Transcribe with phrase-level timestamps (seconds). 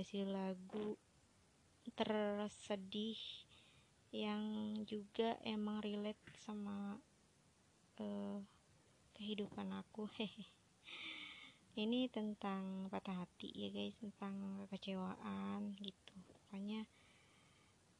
[0.00, 0.96] rekomendasi lagu
[1.92, 3.20] tersedih
[4.16, 6.96] yang juga emang relate sama
[8.00, 8.40] uh,
[9.12, 10.08] kehidupan aku.
[11.84, 16.16] Ini tentang patah hati ya guys tentang kekecewaan gitu.
[16.32, 16.88] Pokoknya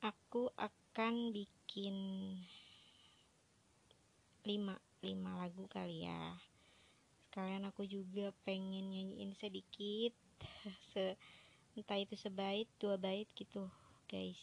[0.01, 1.97] aku akan bikin
[4.49, 6.33] lima lima lagu kali ya.
[7.29, 10.17] Sekalian aku juga pengen nyanyiin sedikit
[10.97, 11.21] se
[11.79, 13.71] entah itu sebait dua bait gitu
[14.11, 14.41] guys.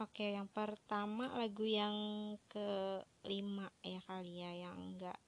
[0.00, 1.92] Oke yang pertama lagu yang
[2.48, 5.18] kelima ya kali ya yang enggak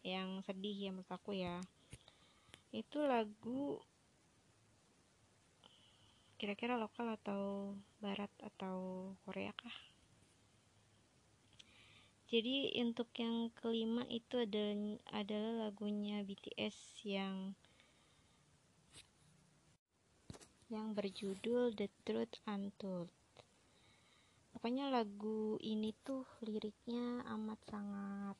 [0.00, 1.60] yang sedih ya menurut aku ya.
[2.72, 3.80] Itu lagu
[6.38, 9.76] kira-kira lokal atau barat atau Korea kah?
[12.28, 17.56] Jadi untuk yang kelima itu adalah, adalah lagunya BTS yang
[20.68, 23.08] yang berjudul The Truth Untold.
[24.52, 28.38] Pokoknya lagu ini tuh liriknya amat sangat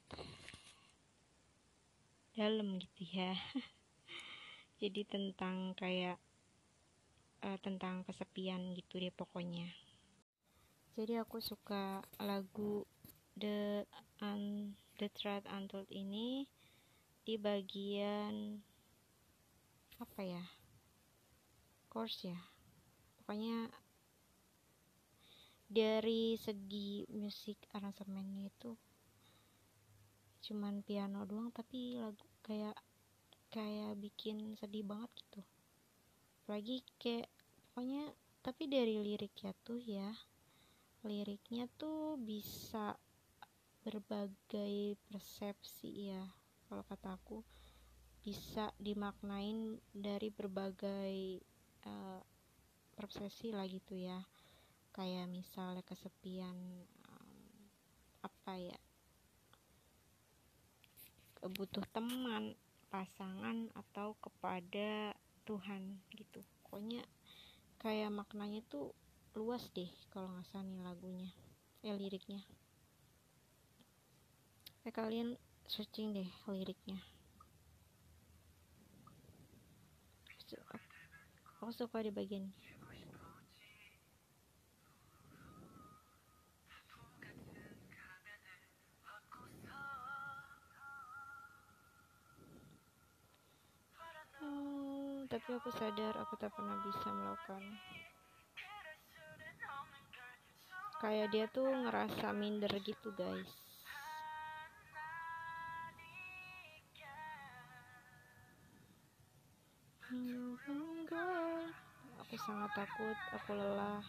[2.36, 3.32] dalam gitu ya.
[4.84, 6.20] Jadi tentang kayak
[7.48, 9.72] uh, tentang kesepian gitu deh pokoknya.
[11.00, 12.84] Jadi aku suka lagu
[13.40, 13.88] The
[14.20, 16.44] un, The Truth Untold ini
[17.24, 18.60] di bagian
[19.96, 20.57] apa ya?
[21.88, 22.38] Course ya.
[23.18, 23.72] Pokoknya
[25.68, 28.72] dari segi musik aransemennya itu
[30.48, 32.72] cuman piano doang tapi lagu kayak
[33.52, 35.42] kayak bikin sedih banget gitu.
[36.48, 37.28] Lagi kayak
[37.72, 40.08] pokoknya tapi dari lirik ya tuh ya
[41.06, 42.96] liriknya tuh bisa
[43.86, 46.24] berbagai persepsi ya.
[46.68, 47.40] Kalau kataku
[48.20, 51.40] bisa dimaknain dari berbagai
[51.88, 54.20] uh, lah gitu ya.
[54.92, 56.56] Kayak misalnya kesepian
[57.06, 57.54] um,
[58.20, 58.78] apa ya
[61.38, 62.58] butuh teman
[62.90, 65.14] pasangan atau kepada
[65.46, 66.42] Tuhan gitu.
[66.66, 67.06] Pokoknya
[67.78, 68.90] kayak maknanya tuh
[69.38, 71.30] luas deh kalau nggak salah nih lagunya
[71.86, 72.42] eh liriknya.
[74.82, 75.28] Kayak kalian
[75.68, 76.98] searching deh liriknya
[81.58, 82.46] aku suka di bagian
[94.38, 97.62] hmm, tapi aku sadar aku tak pernah bisa melakukan.
[100.98, 103.67] Kayak dia tuh ngerasa minder gitu guys
[112.18, 114.00] aku sangat takut aku lelah.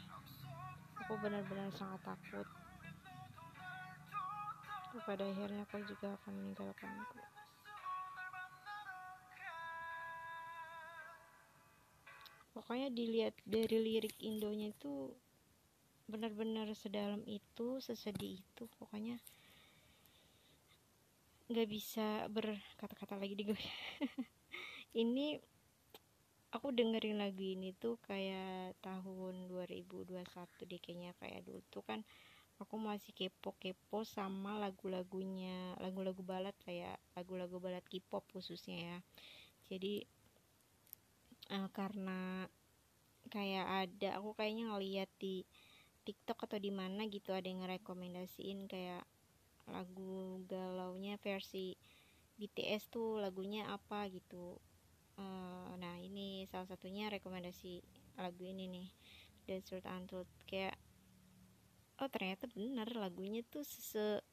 [1.03, 2.47] Aku benar-benar sangat takut.
[5.03, 7.19] Pada akhirnya kau juga akan meninggalkanku
[12.59, 15.09] pokoknya dilihat dari lirik Indonya itu
[16.05, 19.17] benar-benar sedalam itu sesedih itu pokoknya
[21.49, 23.57] nggak bisa berkata-kata lagi di gue.
[25.01, 25.41] Ini
[26.49, 30.17] aku dengerin lagu ini tuh kayak tahun 2021
[30.66, 32.01] deh kayaknya kayak dulu tuh kan
[32.59, 38.97] aku masih kepo-kepo sama lagu-lagunya lagu-lagu balad kayak lagu-lagu balad K-pop khususnya ya.
[39.72, 40.03] Jadi
[41.55, 42.49] uh, karena
[43.29, 45.45] kayak ada aku kayaknya ngeliat di
[46.03, 49.05] TikTok atau di mana gitu ada yang ngerekomendasiin kayak
[49.69, 51.78] lagu galaunya versi
[52.41, 54.57] BTS tuh lagunya apa gitu
[55.19, 57.83] uh, nah ini salah satunya rekomendasi
[58.16, 58.87] lagu ini nih
[59.43, 60.79] Desert Untold kayak
[61.99, 64.23] oh ternyata bener lagunya tuh se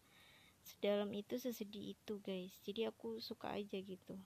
[0.67, 2.51] sedalam itu sesedih itu guys.
[2.67, 4.19] Jadi aku suka aja gitu.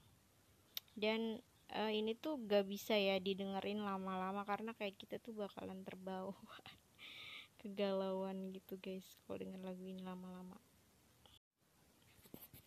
[0.96, 1.44] Dan
[1.76, 6.34] uh, ini tuh gak bisa ya didengerin lama-lama karena kayak kita tuh bakalan terbawa
[7.60, 10.56] kegalauan gitu guys kalau denger lagu ini lama-lama.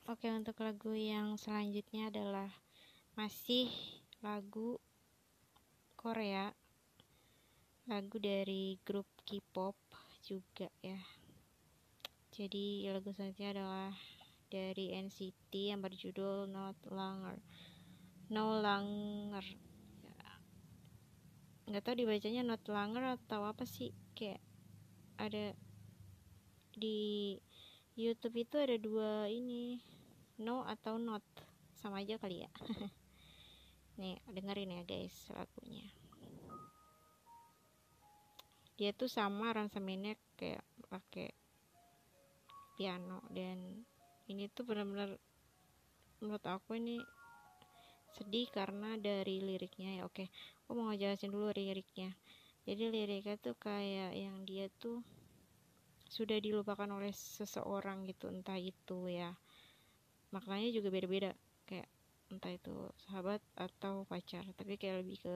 [0.05, 2.51] Oke untuk lagu yang selanjutnya adalah
[3.13, 3.69] masih
[4.25, 4.81] lagu
[5.93, 6.49] Korea.
[7.85, 9.77] Lagu dari grup K-pop
[10.25, 10.97] juga ya.
[12.33, 13.93] Jadi lagu selanjutnya adalah
[14.49, 17.37] dari NCT yang berjudul Not Longer.
[18.33, 19.45] No Longer.
[21.69, 23.93] Nggak tahu dibacanya Not Longer atau apa sih.
[24.17, 24.41] Kayak
[25.21, 25.53] ada
[26.73, 27.37] di
[27.93, 29.77] YouTube itu ada dua ini.
[30.41, 31.21] No atau not.
[31.77, 32.51] Sama aja kali ya
[33.97, 35.87] nih dengerin ya guys lagunya.
[38.73, 41.29] Dia tuh sama aransemennya kayak pakai
[42.73, 43.85] piano dan
[44.25, 45.13] ini tuh benar-benar
[46.23, 46.97] menurut aku ini
[48.13, 50.03] sedih karena dari liriknya ya.
[50.09, 50.29] Oke
[50.63, 52.17] aku mau ngejelasin dulu liriknya.
[52.63, 55.03] Jadi liriknya tuh kayak yang dia tuh
[56.07, 59.33] sudah dilupakan oleh seseorang gitu entah itu ya.
[60.33, 61.37] Maknanya juga beda-beda.
[61.69, 61.89] Kayak
[62.42, 62.74] entah itu
[63.08, 65.34] sahabat atau pacar tapi kayak lebih ke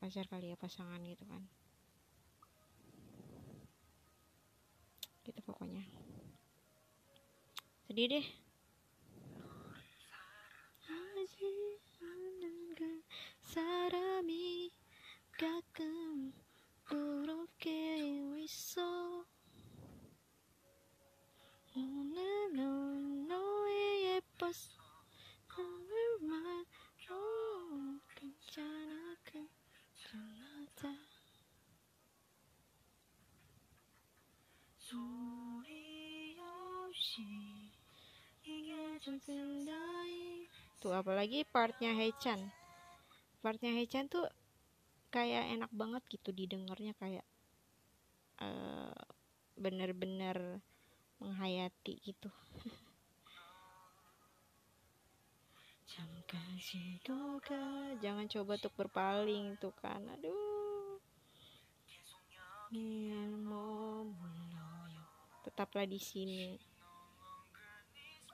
[0.00, 1.42] pacar kali ya pasangan gitu kan
[5.26, 5.84] gitu pokoknya
[7.86, 8.26] sedih deh
[13.50, 14.70] 사람이
[15.32, 16.32] 가끔
[16.84, 19.24] 부럽게 있어
[21.74, 24.83] 오늘 넌 너의 예뻤어
[40.85, 42.37] tuh apalagi partnya Haechan
[43.41, 44.29] partnya Haechan tuh
[45.09, 47.25] kayak enak banget gitu didengarnya kayak
[48.37, 48.93] uh,
[49.57, 50.61] bener-bener
[51.17, 52.29] menghayati gitu
[57.99, 60.01] jangan coba untuk berpaling tuh kan.
[60.17, 60.99] Aduh.
[65.45, 66.57] Tetaplah di sini.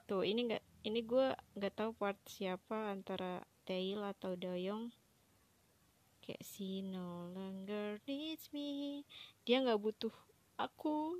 [0.08, 4.90] Tuh ini enggak ini gue nggak tahu part siapa antara Tail atau Doyong.
[6.22, 9.02] Kayak si no longer needs me.
[9.46, 10.14] Dia nggak butuh
[10.58, 11.18] aku.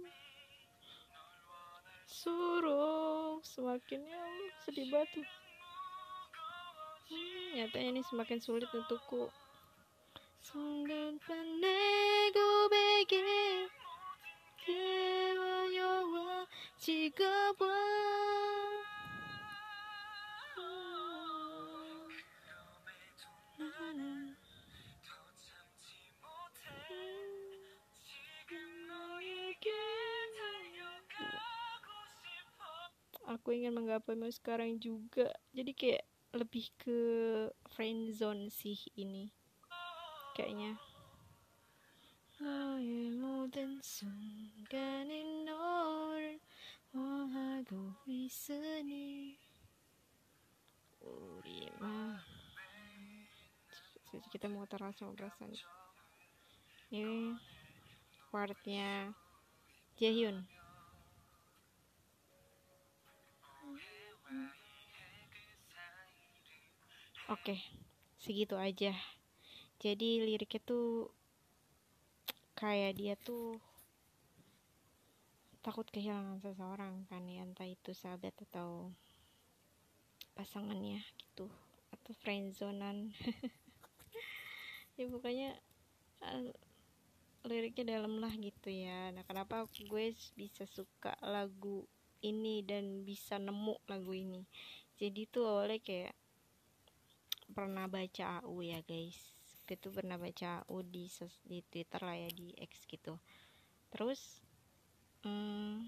[2.09, 3.39] Suruh.
[3.43, 4.23] Semakin ya
[4.63, 5.23] sedih batu
[7.13, 9.29] Hmm, nyatanya ini semakin sulit untukku.
[10.49, 10.89] Hmm.
[33.37, 35.29] Aku ingin menggapaimu sekarang juga.
[35.53, 36.99] Jadi kayak lebih ke
[37.69, 39.29] friend zone sih ini
[40.33, 40.81] kayaknya.
[54.33, 55.53] Kita mau muter langsung perasaan
[56.93, 57.37] ini
[58.33, 59.13] partnya
[60.01, 60.62] Jaehyun.
[67.33, 67.57] Oke,
[68.21, 68.93] segitu aja.
[69.81, 71.09] Jadi liriknya tuh
[72.53, 73.57] kayak dia tuh
[75.65, 78.93] takut kehilangan seseorang kan ya, entah itu sahabat atau
[80.37, 81.49] pasangannya gitu
[81.97, 83.17] atau friendzonan.
[85.01, 85.57] ya pokoknya
[86.29, 86.53] uh,
[87.49, 89.09] liriknya dalam lah gitu ya.
[89.09, 91.89] Nah, kenapa gue bisa suka lagu
[92.21, 94.45] ini dan bisa nemu lagu ini.
[95.01, 96.13] Jadi tuh awalnya kayak
[97.53, 99.17] pernah baca AU ya guys.
[99.69, 101.09] Itu pernah baca AU di
[101.47, 103.17] di Twitter lah ya di X gitu.
[103.93, 104.41] Terus
[105.25, 105.87] hmm,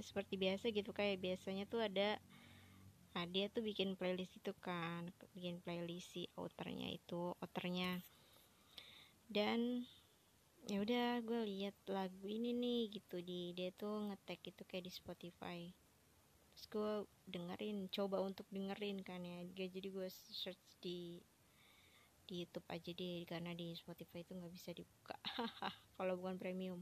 [0.00, 2.20] seperti biasa gitu kayak biasanya tuh ada
[3.14, 5.06] nah dia tuh bikin playlist itu kan
[5.38, 8.02] bikin playlist si outernya itu outernya
[9.30, 9.86] dan
[10.64, 13.20] ya udah gue lihat lagu ini nih gitu.
[13.20, 15.58] Di dia tuh ngetek itu kayak di Spotify
[16.68, 19.44] gue dengerin coba untuk dengerin kan ya.
[19.54, 21.20] Jadi gue search di
[22.24, 25.16] di YouTube aja deh karena di Spotify itu nggak bisa dibuka.
[25.96, 26.80] Kalau bukan premium.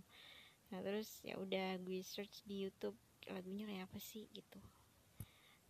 [0.71, 2.97] Nah terus ya udah gue search di YouTube
[3.31, 4.59] lagunya kayak apa sih gitu.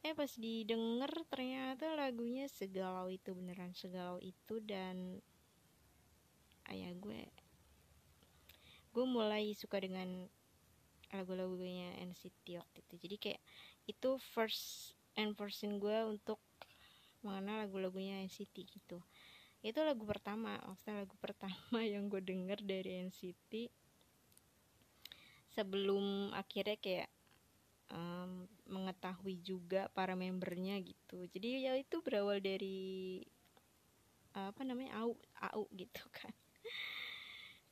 [0.02, 5.22] Eh pas didengar ternyata lagunya segalau itu beneran segalau itu dan
[6.68, 7.22] ayah gue
[8.92, 10.28] gue mulai suka dengan
[11.12, 12.94] lagu-lagunya NCT waktu itu.
[13.08, 13.42] Jadi kayak
[13.86, 16.38] itu first and person gue untuk
[17.22, 18.98] mengenal lagu-lagunya NCT gitu.
[19.62, 23.70] Itu lagu pertama maksudnya lagu pertama yang gue denger dari NCT
[25.52, 27.10] sebelum akhirnya kayak
[27.92, 31.28] um, mengetahui juga para membernya gitu.
[31.28, 33.22] Jadi ya itu berawal dari
[34.32, 35.12] apa namanya AU
[35.52, 36.32] AU gitu kan.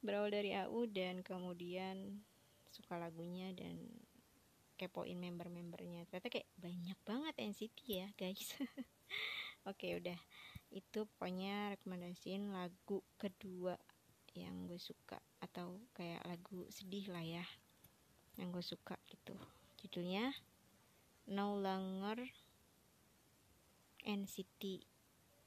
[0.01, 2.21] Berawal dari AU dan kemudian
[2.71, 3.77] suka lagunya dan
[4.81, 6.09] kepoin member-membernya.
[6.09, 8.57] Ternyata kayak banyak banget NCT ya guys.
[9.71, 10.17] Oke udah.
[10.73, 13.77] Itu pokoknya rekomendasiin lagu kedua
[14.33, 17.45] yang gue suka atau kayak lagu sedih lah ya
[18.41, 19.37] yang gue suka gitu.
[19.85, 20.33] Judulnya
[21.29, 22.25] No Longer
[24.01, 24.81] NCT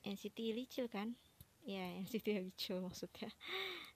[0.03, 1.17] NCT Licil kan?
[1.65, 3.31] Ya NCT Licil maksudnya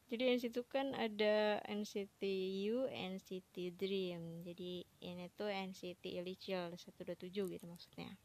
[0.07, 2.23] jadi NCT kan ada NCT
[2.71, 4.39] U NCT Dream.
[4.39, 8.15] Jadi ini tuh NCT Licil 127 gitu maksudnya.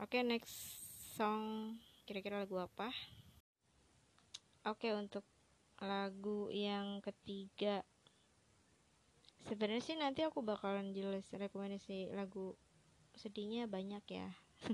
[0.00, 0.56] Oke okay, next
[1.20, 1.76] song.
[2.08, 2.88] Kira-kira lagu apa?
[4.64, 5.20] Oke okay, untuk
[5.84, 7.84] lagu yang ketiga.
[9.44, 12.56] Sebenarnya sih nanti aku bakalan jelas rekomendasi lagu
[13.12, 14.32] sedihnya banyak ya.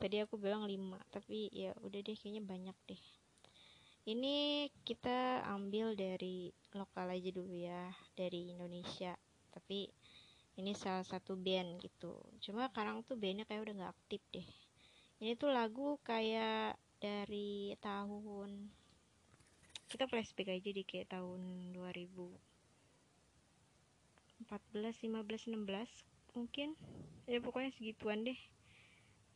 [0.00, 0.72] Tadi aku bilang 5
[1.12, 3.04] tapi ya udah deh kayaknya banyak deh
[4.04, 9.16] ini kita ambil dari lokal aja dulu ya dari Indonesia.
[9.48, 9.88] Tapi
[10.60, 12.12] ini salah satu band gitu.
[12.44, 14.48] Cuma sekarang tuh bandnya kayak udah nggak aktif deh.
[15.24, 18.68] Ini tuh lagu kayak dari tahun
[19.88, 22.12] kita flashback aja di kayak tahun 2000
[24.44, 26.76] 14 15 16 mungkin.
[27.24, 28.36] Ya pokoknya segituan deh.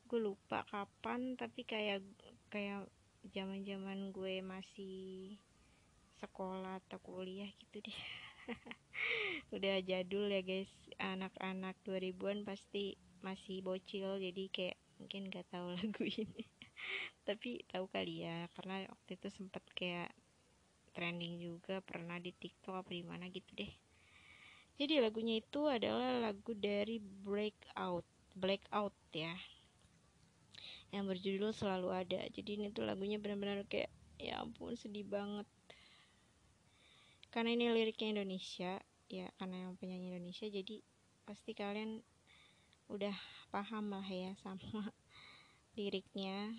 [0.05, 2.05] Gue lupa kapan tapi kayak
[2.53, 2.85] kayak
[3.33, 5.37] zaman zaman gue masih
[6.19, 8.01] sekolah atau kuliah gitu deh.
[9.55, 10.71] Udah jadul ya guys.
[10.99, 16.45] Anak-anak 2000-an pasti masih bocil jadi kayak mungkin gak tahu lagu ini.
[17.23, 20.11] Tapi tahu kali ya karena waktu itu sempet kayak
[20.97, 23.71] trending juga pernah di TikTok apa di mana gitu deh.
[24.79, 28.07] Jadi lagunya itu adalah lagu dari Breakout,
[28.39, 29.35] Blackout ya.
[30.89, 32.21] Yang berjudul selalu ada.
[32.33, 35.45] Jadi ini tuh lagunya benar-benar kayak ya ampun sedih banget.
[37.29, 38.81] Karena ini liriknya Indonesia,
[39.13, 40.81] ya karena yang penyanyi Indonesia jadi
[41.29, 42.01] pasti kalian
[42.89, 43.13] udah
[43.53, 44.89] paham lah ya sama
[45.79, 46.57] liriknya.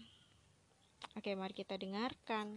[1.17, 2.53] Oke, mari kita dengarkan.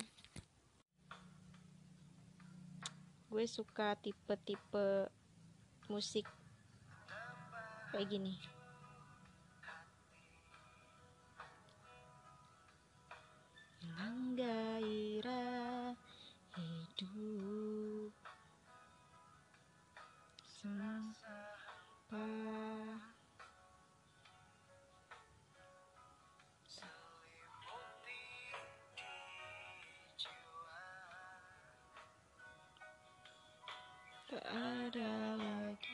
[3.33, 5.09] Gue suka tipe-tipe
[5.89, 6.29] musik
[7.93, 8.52] kayak gini
[13.83, 15.91] hilang gairah
[16.55, 18.15] hidup.
[20.47, 21.51] Sampah.
[34.31, 35.92] Tak ada lagi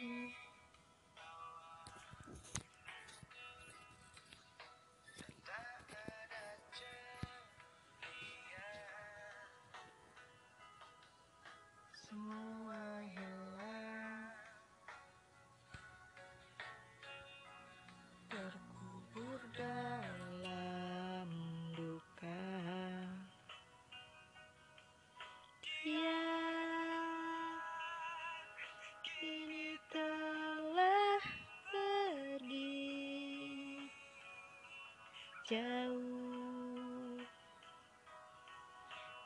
[35.49, 37.25] jauh.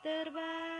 [0.03, 0.72] Terbang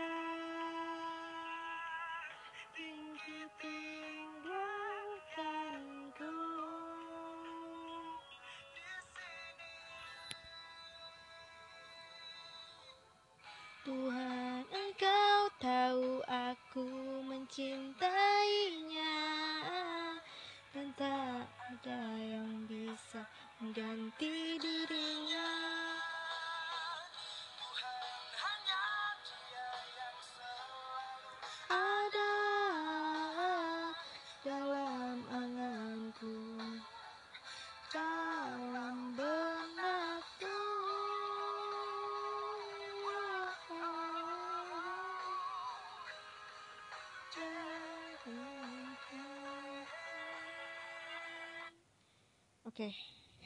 [52.74, 52.90] Oke,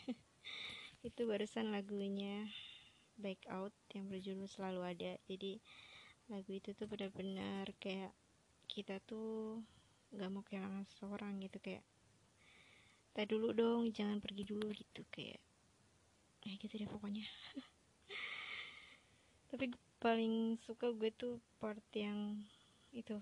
[1.04, 2.48] itu barusan lagunya
[3.20, 5.20] Back Out yang berjudul selalu ada.
[5.28, 5.60] Jadi
[6.32, 8.16] lagu itu tuh benar-benar kayak
[8.72, 9.60] kita tuh
[10.16, 11.84] nggak mau kehilangan seseorang gitu kayak
[13.12, 15.44] tak dulu dong jangan pergi dulu gitu kayak
[16.40, 17.28] kayak gitu deh pokoknya.
[19.52, 22.48] Tapi paling suka gue tuh part yang
[22.96, 23.20] itu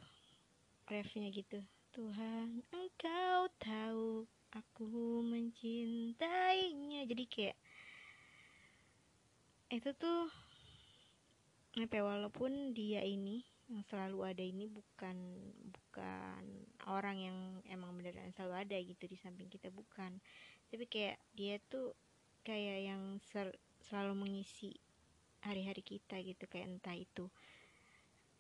[0.87, 1.67] refnya gitu.
[1.91, 7.05] Tuhan engkau tahu aku mencintainya.
[7.05, 7.57] Jadi kayak
[9.73, 10.31] itu tuh
[11.77, 15.17] apa ya, walaupun dia ini yang selalu ada ini bukan
[15.75, 16.43] bukan
[16.87, 20.17] orang yang emang beneran selalu ada gitu di samping kita bukan.
[20.73, 21.93] Tapi kayak dia tuh
[22.47, 23.53] kayak yang ser,
[23.85, 24.73] selalu mengisi
[25.45, 27.29] hari-hari kita gitu kayak entah itu.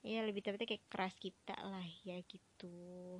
[0.06, 3.18] Ya lebih tepatnya kayak keras kita lah ya gitu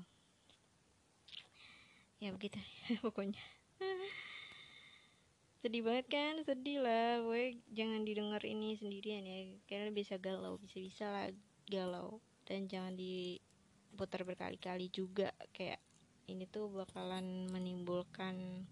[2.20, 2.58] ya begitu.
[3.04, 3.42] Pokoknya.
[5.60, 6.34] Sedih banget kan?
[6.46, 7.20] Sedih lah.
[7.24, 9.38] Gue jangan didengar ini sendirian ya.
[9.68, 11.26] Karena bisa galau bisa bisa lah
[11.68, 12.22] galau.
[12.46, 15.32] Dan jangan diputar berkali-kali juga.
[15.52, 15.82] Kayak
[16.26, 18.66] ini tuh bakalan menimbulkan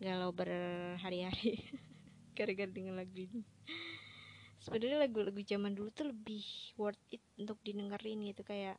[0.00, 1.60] galau berhari-hari.
[2.36, 3.42] Gara-gara dengan lagu ini.
[4.60, 6.44] Sebenarnya lagu-lagu zaman dulu tuh lebih
[6.76, 8.44] worth it untuk didengerin gitu.
[8.44, 8.76] Kayak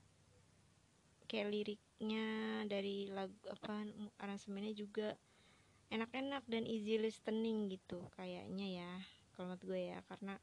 [1.26, 1.50] kayak
[2.02, 3.86] liriknya dari lagu apa
[4.18, 5.14] aransemennya juga
[5.94, 8.92] enak-enak dan easy listening gitu kayaknya ya
[9.38, 10.02] kalau menurut gue ya.
[10.10, 10.34] Karena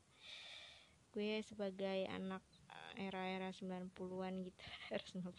[1.10, 2.46] gue sebagai anak
[2.94, 4.62] eh, era-era 90-an gitu
[4.94, 5.34] era 90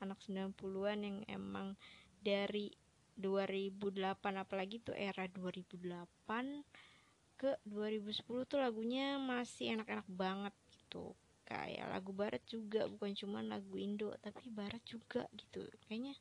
[0.00, 1.76] anak 90-an yang emang
[2.24, 2.72] dari
[3.20, 4.00] 2008
[4.40, 11.12] apalagi tuh era 2008 ke 2010 tuh lagunya masih enak-enak banget gitu
[11.50, 15.66] kayak lagu barat juga bukan cuma lagu Indo tapi barat juga gitu.
[15.90, 16.14] Kayaknya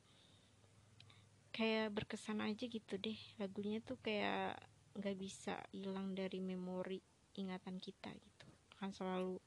[1.54, 4.58] kayak berkesan aja gitu deh lagunya tuh kayak
[4.98, 6.98] nggak bisa hilang dari memori
[7.38, 8.48] ingatan kita gitu.
[8.74, 9.38] Akan selalu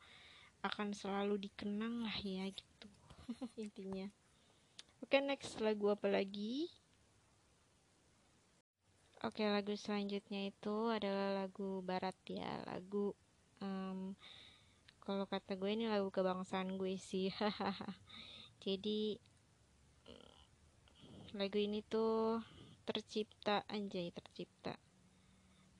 [0.62, 2.88] akan selalu dikenang lah ya gitu
[3.66, 4.06] intinya.
[5.02, 6.70] Oke okay, next lagu apa lagi?
[9.22, 13.14] Oke lagu selanjutnya itu adalah lagu barat ya lagu
[13.62, 14.14] um,
[15.02, 17.34] kalau kata gue ini lagu kebangsaan gue sih.
[18.64, 19.18] Jadi
[21.32, 22.44] lagu ini tuh
[22.84, 24.76] tercipta anjay tercipta.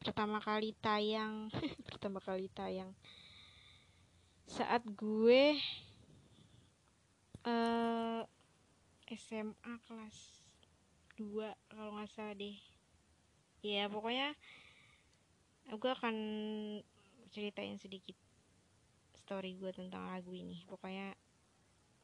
[0.00, 1.52] Pertama kali tayang
[1.87, 2.90] pertama kali tayang.
[4.48, 5.54] Saat gue
[7.44, 8.22] uh,
[9.06, 10.18] eh, SMA kelas
[11.20, 12.56] 2 kalau nggak salah deh.
[13.61, 14.32] Ya pokoknya
[15.68, 16.16] gue akan
[17.28, 18.16] ceritain sedikit
[19.22, 20.66] story gue tentang lagu ini.
[20.66, 21.14] Pokoknya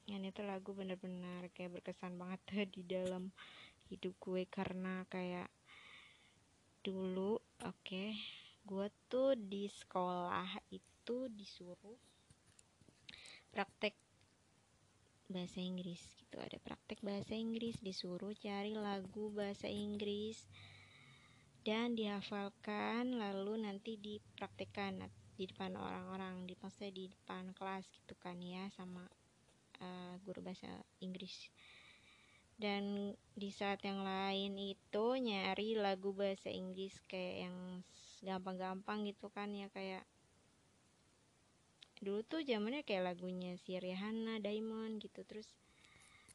[0.09, 2.40] ini tuh lagu bener-bener kayak berkesan banget
[2.74, 3.35] di dalam
[3.90, 4.46] hidup gue.
[4.46, 5.50] Karena kayak
[6.87, 8.14] dulu oke okay,
[8.62, 11.98] gue tuh di sekolah itu disuruh
[13.50, 13.98] praktek
[15.28, 16.40] bahasa Inggris gitu.
[16.40, 20.48] Ada praktek bahasa Inggris disuruh cari lagu bahasa Inggris.
[21.68, 25.04] Dan dihafalkan lalu nanti dipraktekkan
[25.38, 29.07] di depan orang-orang di maksudnya di depan kelas gitu kan ya sama
[29.79, 30.66] uh, guru bahasa
[30.98, 31.46] Inggris.
[32.59, 37.57] Dan di saat yang lain itu nyari lagu bahasa Inggris kayak yang
[38.27, 40.03] gampang-gampang gitu kan ya kayak
[42.03, 45.22] dulu tuh zamannya kayak lagunya si Rihanna Diamond gitu.
[45.22, 45.46] Terus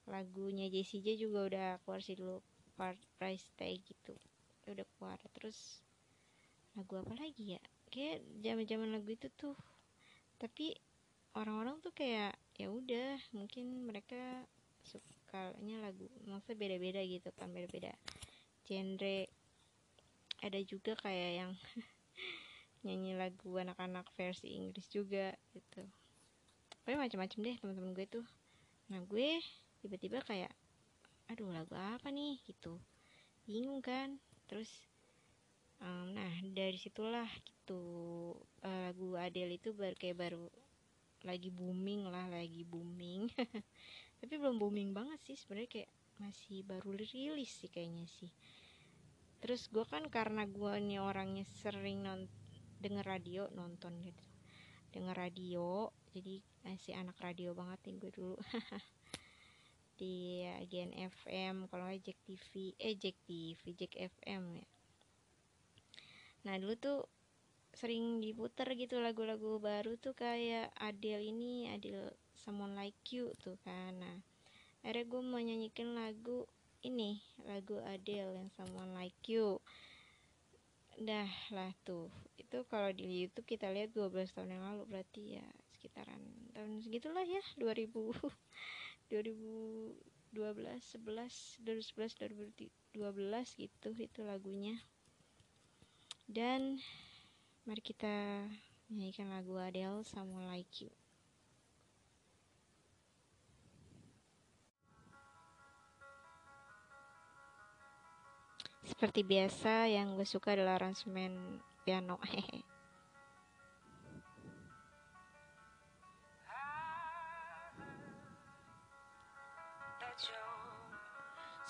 [0.07, 2.39] lagunya Jessie J juga udah keluar sih dulu
[2.79, 4.15] part price tag gitu
[4.63, 5.19] udah keluar.
[5.35, 5.83] Terus
[6.79, 7.63] lagu apa lagi ya
[7.93, 9.53] kayak zaman zaman lagu itu tuh.
[10.41, 10.73] Tapi
[11.37, 14.45] orang-orang tuh kayak ya udah mungkin mereka
[14.81, 17.93] sukanya lagu maksudnya beda-beda gitu kan beda-beda
[18.65, 19.29] genre.
[20.43, 21.51] Ada juga kayak yang
[22.83, 25.85] nyanyi lagu anak-anak versi Inggris juga gitu.
[26.83, 28.25] Tapi macam-macam deh teman-teman gue tuh.
[28.91, 29.39] Nah gue
[29.79, 30.51] tiba-tiba kayak
[31.31, 32.43] aduh lagu apa nih?
[32.43, 32.75] Gitu.
[33.47, 34.19] Bingung kan.
[34.51, 34.67] Terus
[35.83, 37.83] um, nah dari situlah gitu.
[38.63, 40.47] Uh, lagu Adele itu baru kayak baru
[41.23, 43.27] lagi booming lah lagi booming.
[44.19, 48.31] Tapi belum booming banget sih sebenarnya kayak masih baru rilis sih kayaknya sih.
[49.43, 52.27] Terus gue kan karena gue nih orangnya sering non
[52.79, 54.23] denger radio nonton gitu.
[54.95, 58.37] Denger radio jadi masih anak radio banget nih gue dulu.
[59.99, 64.67] Di Gen FM kalau nggak Jack TV eh Jack TV Jack FM ya
[66.43, 66.99] nah dulu tuh
[67.73, 73.97] sering diputer gitu lagu-lagu baru tuh kayak Adele ini Adele Someone Like You tuh kan.
[73.97, 74.21] Nah
[74.85, 76.45] akhirnya gue mau nyanyikan lagu
[76.85, 79.57] ini lagu Adele yang Someone Like You.
[81.01, 85.47] Dah lah tuh itu kalau di YouTube kita lihat 12 tahun yang lalu berarti ya
[85.73, 86.21] sekitaran
[86.53, 87.89] tahun segitulah ya 2000
[89.09, 89.97] 2012
[90.37, 92.21] 11 2011
[92.93, 94.77] 2012 gitu itu lagunya
[96.27, 96.79] dan
[97.67, 98.47] mari kita
[98.87, 100.91] menyanyikan lagu Adele Someone Like You.
[108.83, 112.19] Seperti biasa yang gue suka adalah aransemen piano.
[112.27, 112.63] Hehe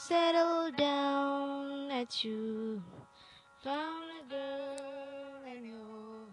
[0.03, 2.83] settle down that you
[3.63, 6.27] found a girl and you're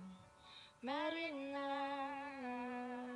[0.83, 3.07] married now.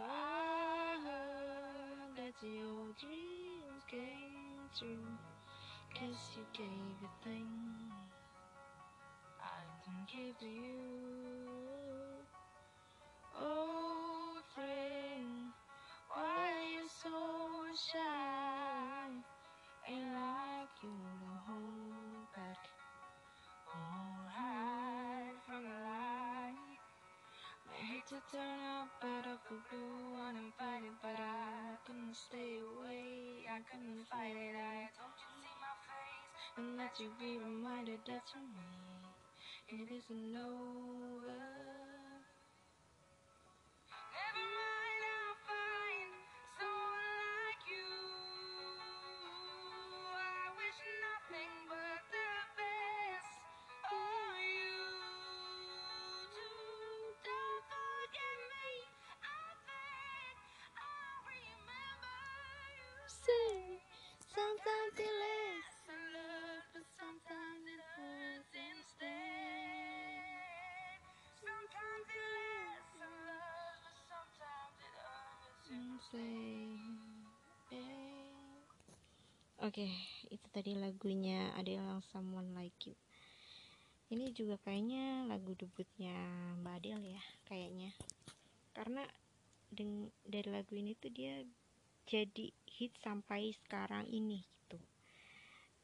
[0.00, 5.12] I heard that your dreams came true.
[5.92, 7.92] Guess you gave a thing
[9.38, 12.24] I can give to you.
[13.38, 15.52] Oh, friend,
[16.08, 17.10] why are you so
[17.92, 19.10] shy?
[19.88, 21.79] Ain't like you to hold
[28.32, 33.42] turn out of the blue and I'm fighting, but I couldn't stay away.
[33.50, 34.54] I couldn't fight it.
[34.54, 38.70] I told you see my face and let you be reminded that to me
[39.68, 41.79] it isn't over.
[79.70, 79.86] Oke,
[80.34, 82.98] itu tadi lagunya Adele Someone Like You.
[84.10, 86.10] Ini juga kayaknya lagu debutnya
[86.58, 87.94] Mbak Adele ya, kayaknya.
[88.74, 89.06] Karena
[90.26, 91.46] dari lagu ini tuh dia
[92.02, 94.82] jadi hit sampai sekarang ini gitu.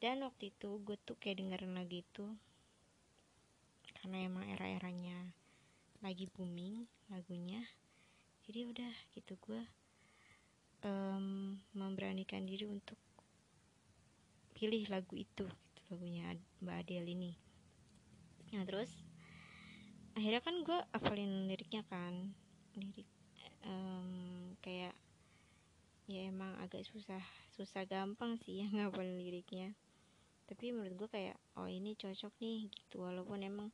[0.03, 2.27] Dan waktu itu gue tuh kayak dengerin lagu itu
[4.03, 5.31] karena emang era-eranya
[6.03, 7.63] lagi booming lagunya.
[8.51, 9.63] Jadi udah gitu gue
[10.83, 12.99] em, memberanikan diri untuk
[14.57, 16.33] pilih lagu itu gitu, lagunya
[16.65, 17.31] Mbak Adele ini.
[18.57, 18.89] Nah terus
[20.17, 22.33] akhirnya kan gue hafalin liriknya kan
[22.73, 23.05] lirik
[23.61, 24.97] em, kayak
[26.09, 27.21] ya emang agak susah
[27.53, 29.77] susah gampang sih yang ngapalin liriknya.
[30.49, 33.05] Tapi menurut gue kayak oh ini cocok nih gitu.
[33.05, 33.69] Walaupun emang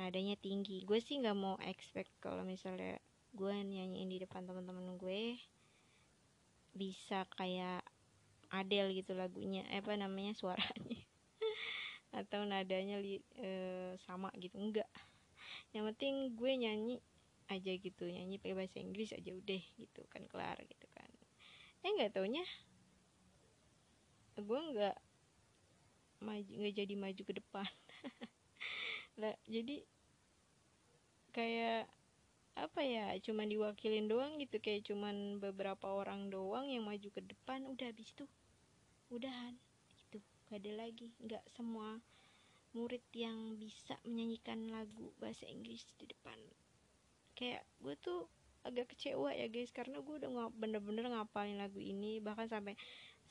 [0.00, 0.80] nadanya tinggi.
[0.88, 2.96] Gue sih nggak mau expect kalau misalnya
[3.36, 5.36] gue nyanyiin di depan teman-teman gue
[6.74, 7.82] bisa kayak
[8.54, 11.00] Adele gitu lagunya eh, apa namanya suaranya.
[12.18, 14.86] Atau nadanya li, eh, sama gitu enggak.
[15.74, 16.96] Yang penting gue nyanyi
[17.50, 21.10] aja gitu nyanyi pakai bahasa Inggris aja udah gitu kan kelar gitu kan.
[21.84, 22.44] Eh nggak taunya
[24.34, 24.96] gue nggak
[26.24, 27.68] maju nggak jadi maju ke depan.
[29.20, 29.84] Lah jadi
[31.34, 31.90] kayak
[32.54, 37.66] apa ya cuman diwakilin doang gitu kayak cuman beberapa orang doang yang maju ke depan
[37.66, 38.24] udah habis itu
[39.10, 39.56] udahan.
[39.96, 41.12] Gitu gak ada lagi.
[41.20, 41.98] Nggak semua
[42.74, 46.36] murid yang bisa menyanyikan lagu bahasa Inggris di depan.
[47.34, 48.26] Kayak gue tuh
[48.64, 49.74] agak kecewa ya guys.
[49.74, 52.22] Karena gue udah bener-bener ngapalin lagu ini.
[52.22, 52.74] Bahkan sampai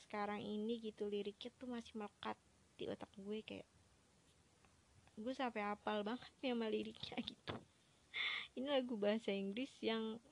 [0.06, 2.36] sekarang ini gitu liriknya tuh masih melekat
[2.78, 3.38] di otak gue.
[3.42, 3.68] Kayak
[5.14, 7.54] gue sampai hafal banget nih sama liriknya gitu.
[8.54, 10.22] Ini lagu bahasa Inggris yang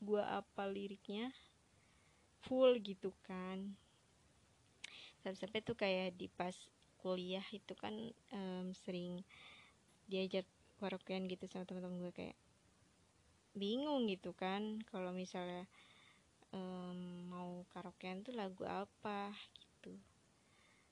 [0.00, 1.28] gue apal liriknya
[2.48, 3.76] full gitu kan
[5.20, 6.56] sampai-sampai tuh kayak di pas
[7.00, 7.94] kuliah itu kan
[8.32, 9.24] em, sering
[10.10, 10.44] diajak
[10.80, 12.38] karaokean gitu sama teman-teman gue kayak
[13.56, 15.64] bingung gitu kan kalau misalnya
[16.52, 19.96] em, mau karaokean tuh lagu apa gitu.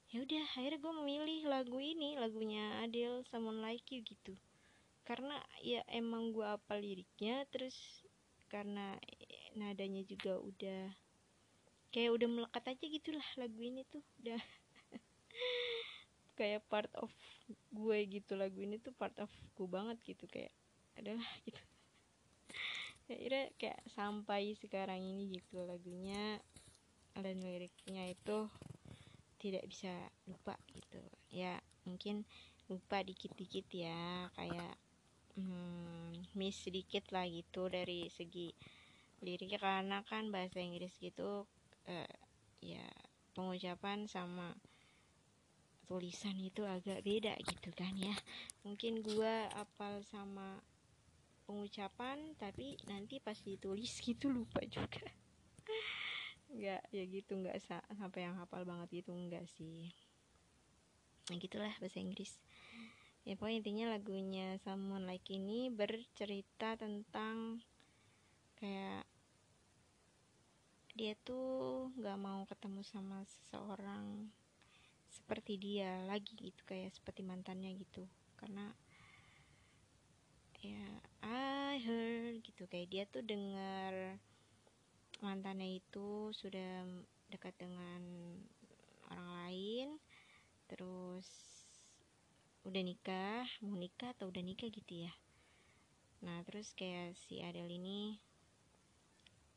[0.09, 4.33] Ya udah akhirnya gue memilih lagu ini lagunya Adele Someone Like You gitu.
[5.05, 7.77] Karena ya emang gue apa liriknya terus
[8.49, 8.97] karena
[9.53, 10.89] nadanya juga udah
[11.89, 14.05] kayak udah melekat aja gitulah lagu ini tuh.
[14.21, 14.41] Udah
[16.39, 17.11] kayak part of
[17.73, 20.53] gue gitu lagu ini tuh part of gue banget gitu kayak
[20.95, 21.61] adalah gitu.
[23.09, 26.45] Ya akhirnya kayak sampai sekarang ini gitu lagunya
[27.17, 28.53] dan liriknya itu
[29.41, 29.89] tidak bisa
[30.29, 31.01] lupa gitu.
[31.33, 31.57] Ya
[31.89, 32.29] mungkin
[32.69, 34.77] lupa dikit-dikit ya kayak
[35.41, 38.53] hmm, miss sedikit lah gitu dari segi
[39.25, 39.57] liriknya.
[39.57, 41.49] Karena kan bahasa Inggris gitu
[41.89, 42.15] eh,
[42.61, 42.85] ya
[43.33, 44.53] pengucapan sama
[45.89, 48.13] tulisan itu agak beda gitu kan ya.
[48.63, 50.61] Mungkin gua apal sama
[51.49, 55.09] ucapan tapi nanti pas ditulis gitu lupa juga.
[56.53, 59.89] Nggak ya gitu nggak sa sampai yang hafal banget gitu enggak sih.
[61.33, 62.37] Nah gitulah bahasa Inggris.
[63.29, 67.61] Ya pokoknya intinya lagunya Someone Like ini bercerita tentang
[68.57, 69.05] kayak
[70.99, 74.27] dia tuh nggak mau ketemu sama seseorang
[75.07, 78.03] seperti dia lagi gitu kayak seperti mantannya gitu.
[78.35, 78.75] Karena
[80.59, 80.83] ya
[81.23, 84.19] I heard gitu kayak dia tuh dengar
[85.23, 86.83] mantannya itu sudah
[87.31, 88.03] dekat dengan
[89.15, 89.89] orang lain
[90.67, 91.27] terus
[92.67, 95.13] udah nikah mau nikah atau udah nikah gitu ya.
[96.27, 98.19] Nah terus kayak si Adele ini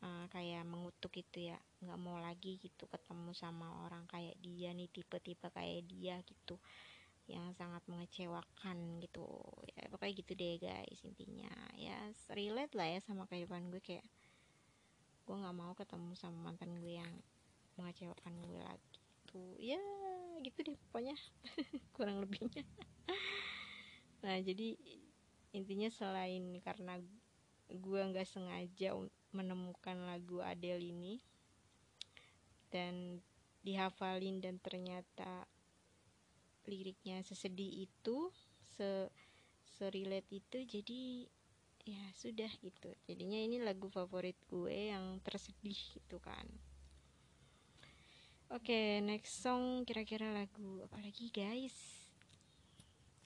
[0.01, 4.89] uh, kayak mengutuk gitu ya nggak mau lagi gitu ketemu sama orang kayak dia nih
[4.89, 6.57] tipe-tipe kayak dia gitu
[7.29, 9.25] yang sangat mengecewakan gitu.
[9.77, 11.53] Ya pokoknya gitu deh guys intinya.
[11.77, 11.97] Ya
[12.33, 14.05] relate lah ya sama kehidupan gue kayak
[15.21, 17.13] gue nggak mau ketemu sama mantan gue yang
[17.79, 18.99] mengecewakan gue lagi
[19.31, 19.79] tuh ya
[20.43, 21.15] gitu deh pokoknya
[21.95, 22.65] kurang lebihnya.
[24.25, 24.75] Nah jadi
[25.55, 26.99] intinya selain karena
[27.71, 28.97] gue nggak sengaja
[29.31, 31.19] menemukan lagu Adele ini
[32.71, 33.19] dan
[33.61, 35.45] dihafalin dan ternyata
[36.65, 38.31] liriknya sesedih itu
[38.77, 39.09] se
[40.29, 41.25] itu jadi
[41.89, 42.93] ya sudah gitu.
[43.09, 46.45] Jadinya ini lagu favorit gue yang tersedih gitu kan.
[48.51, 51.73] Oke okay, next song kira-kira lagu apa lagi guys?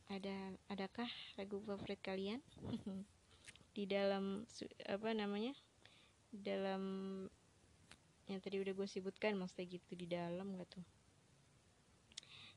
[0.07, 2.39] Ada adakah lagu favorit kalian?
[3.75, 4.47] Di dalam
[4.87, 5.51] apa namanya
[6.41, 6.83] dalam
[8.25, 10.85] yang tadi udah gue sebutkan maksudnya gitu di dalam gak tuh?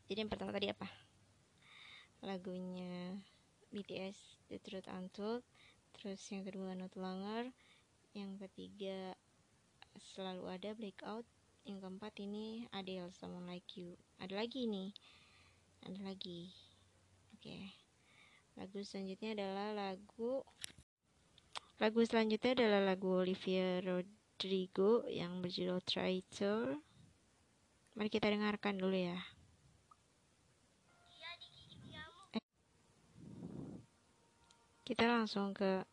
[0.09, 0.89] Jadi yang pertama tadi apa?
[2.25, 3.13] Lagunya
[3.69, 5.45] BTS The Truth Untold.
[5.93, 7.53] Terus yang kedua not longer.
[8.17, 9.13] Yang ketiga
[10.01, 11.29] selalu ada blackout.
[11.69, 13.93] Yang keempat ini Adele someone like you.
[14.17, 14.97] Ada lagi nih.
[15.85, 16.49] Ada lagi.
[17.37, 17.45] Oke.
[17.45, 17.65] Okay.
[18.59, 20.43] lagu selanjutnya adalah lagu
[21.79, 26.75] lagu selanjutnya adalah lagu Olivia Rodrigo yang berjudul Traitor
[27.95, 29.19] mari kita dengarkan dulu ya.
[34.83, 35.85] Kita langsung ke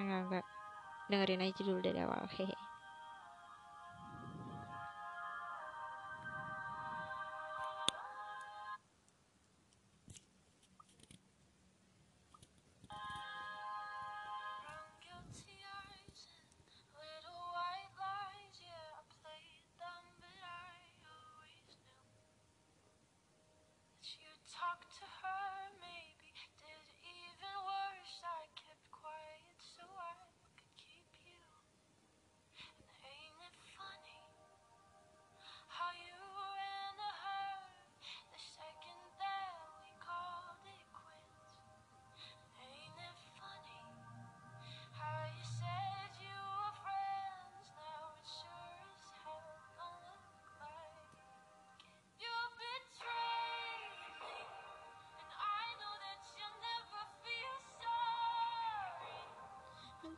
[0.00, 0.46] enggak enggak.
[1.10, 2.69] Dengerin aja dulu dari awal hehe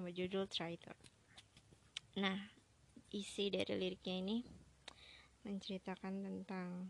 [0.00, 0.96] nama judul Traitor.
[2.24, 2.40] Nah,
[3.12, 4.40] isi dari liriknya ini
[5.44, 6.88] menceritakan tentang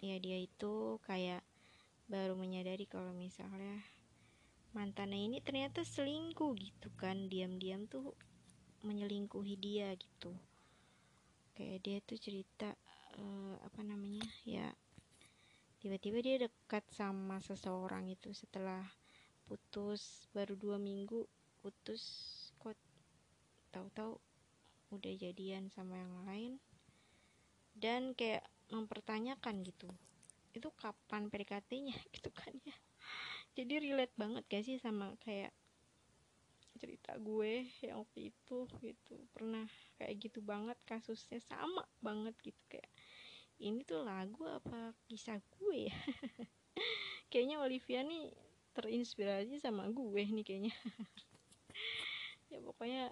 [0.00, 1.44] ya dia itu kayak
[2.08, 3.84] baru menyadari kalau misalnya
[4.72, 8.16] mantannya ini ternyata selingkuh gitu kan diam-diam tuh
[8.80, 10.32] menyelingkuhi dia gitu
[11.60, 12.72] kayak dia tuh cerita
[13.20, 14.72] uh, apa namanya ya
[15.76, 18.80] tiba-tiba dia dekat sama seseorang itu setelah
[19.46, 21.22] putus baru dua minggu
[21.62, 22.02] putus
[22.58, 22.74] kok
[23.70, 24.18] tahu-tahu
[24.90, 26.52] udah jadian sama yang lain.
[27.76, 28.42] Dan kayak
[28.74, 29.86] mempertanyakan gitu
[30.56, 32.76] itu kapan PDKT-nya gitu kan ya.
[33.56, 35.52] Jadi relate banget gak sih sama kayak
[36.76, 39.14] cerita gue yang waktu itu gitu.
[39.32, 39.64] Pernah
[40.00, 42.88] kayak gitu banget kasusnya sama banget gitu kayak
[43.56, 45.96] ini tuh lagu apa kisah gue ya?
[47.32, 48.32] Kayaknya Olivia nih
[48.76, 50.74] terinspirasi sama gue nih kayaknya.
[52.46, 53.10] Ya pokoknya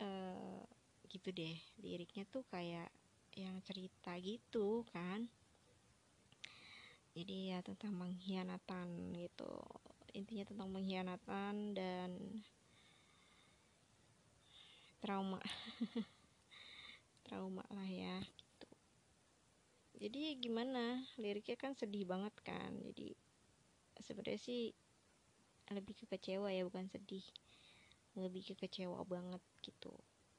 [0.00, 0.64] uh,
[1.12, 1.54] gitu deh.
[1.84, 2.88] Liriknya tuh kayak
[3.36, 5.28] yang cerita gitu kan.
[7.12, 9.60] Jadi ya tentang pengkhianatan gitu.
[10.16, 12.10] Intinya tentang pengkhianatan dan
[15.00, 15.40] trauma.
[17.26, 18.70] Trauma lah ya gitu.
[20.00, 21.02] Jadi gimana?
[21.18, 22.70] Liriknya kan sedih banget kan.
[22.92, 23.25] Jadi
[24.02, 24.72] sebenarnya sih
[25.72, 27.24] lebih ke kecewa ya bukan sedih.
[28.16, 29.92] Lebih ke kecewa banget gitu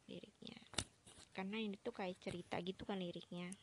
[0.10, 0.58] liriknya.
[1.36, 3.54] Karena ini tuh kayak cerita gitu kan liriknya.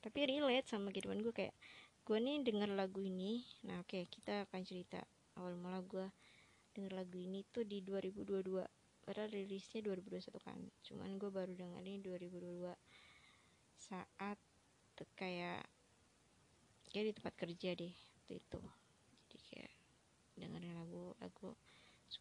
[0.00, 1.56] Tapi relate sama kehidupan gue kayak
[2.04, 3.44] gue nih denger lagu ini.
[3.68, 5.00] Nah oke okay, kita akan cerita.
[5.38, 6.06] Awal mula gue
[6.76, 8.60] denger lagu ini tuh di 2022
[9.00, 10.60] padahal rilisnya 2021 kan.
[10.84, 12.72] Cuman gue baru dengerin 2022
[13.80, 14.36] saat
[15.16, 15.64] kayak
[16.92, 18.60] kayak di tempat kerja deh waktu itu
[20.38, 21.56] dengerin lagu lagu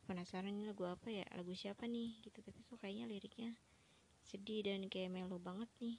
[0.06, 1.26] penasaran ini lagu apa ya?
[1.34, 2.22] Lagu siapa nih?
[2.22, 3.52] Gitu tapi kok kayaknya liriknya
[4.26, 5.98] sedih dan kayak melo banget nih.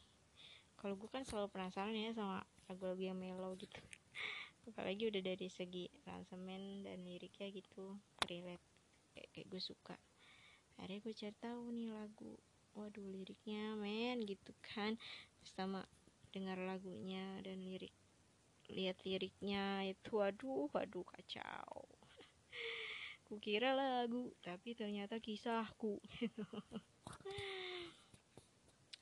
[0.79, 3.83] Kalau gue kan selalu penasaran ya sama lagu-lagu yang melo gitu.
[4.70, 7.99] Apalagi udah dari segi ransemen dan liriknya gitu
[8.31, 8.62] relate
[9.12, 9.96] kayak, kayak gue suka.
[10.79, 12.33] Akhirnya gue cari tahu nih lagu.
[12.79, 14.94] Waduh liriknya men gitu kan.
[15.42, 15.83] Sama
[16.31, 17.90] dengar lagunya dan lirik
[18.70, 21.89] lihat liriknya itu waduh waduh kacau
[23.31, 26.03] kukira lagu tapi ternyata kisahku.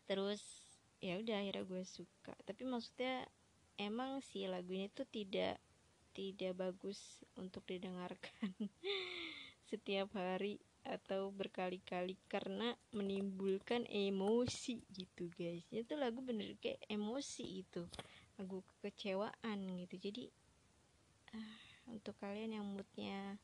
[0.09, 0.45] Terus
[1.01, 2.37] ya udah akhirnya gue suka.
[2.45, 3.25] Tapi maksudnya
[3.81, 5.57] emang sih lagu ini tuh tidak
[6.13, 8.53] tidak bagus untuk didengarkan
[9.71, 15.65] setiap hari atau berkali-kali karena menimbulkan emosi gitu guys.
[15.73, 17.85] Itu lagu bener kayak emosi itu
[18.41, 19.97] lagu kekecewaan gitu.
[20.01, 20.25] Jadi
[21.37, 21.59] uh,
[21.93, 23.37] untuk kalian yang moodnya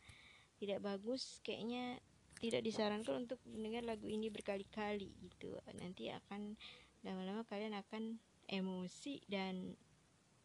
[0.58, 1.98] tidak bagus kayaknya
[2.38, 5.56] tidak disarankan untuk mendengar lagu ini berkali-kali gitu.
[5.80, 6.58] Nanti akan
[7.00, 9.72] lama-lama kalian akan emosi dan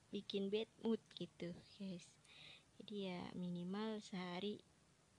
[0.10, 2.08] bikin bad mood gitu guys.
[2.80, 4.64] Jadi ya minimal sehari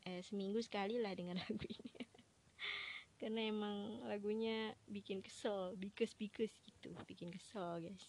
[0.09, 1.93] eh, seminggu sekali lah dengan lagu ini.
[3.21, 8.09] Karena emang lagunya bikin kesel bikus bikus gitu bikin kesel guys.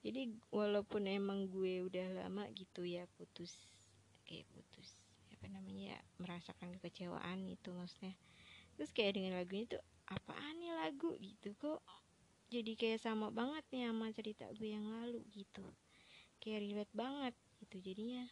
[0.00, 3.52] Jadi walaupun emang gue udah lama gitu ya putus
[4.24, 4.99] kayak putus
[5.40, 8.12] apa namanya ya merasakan kekecewaan itu maksudnya.
[8.76, 9.80] Terus kayak dengan lagu ini tuh
[10.12, 11.16] apaan nih lagu?
[11.16, 11.80] gitu kok
[12.52, 15.64] jadi kayak sama banget nih sama cerita gue yang lalu gitu.
[16.44, 18.28] Kayak relate banget gitu jadinya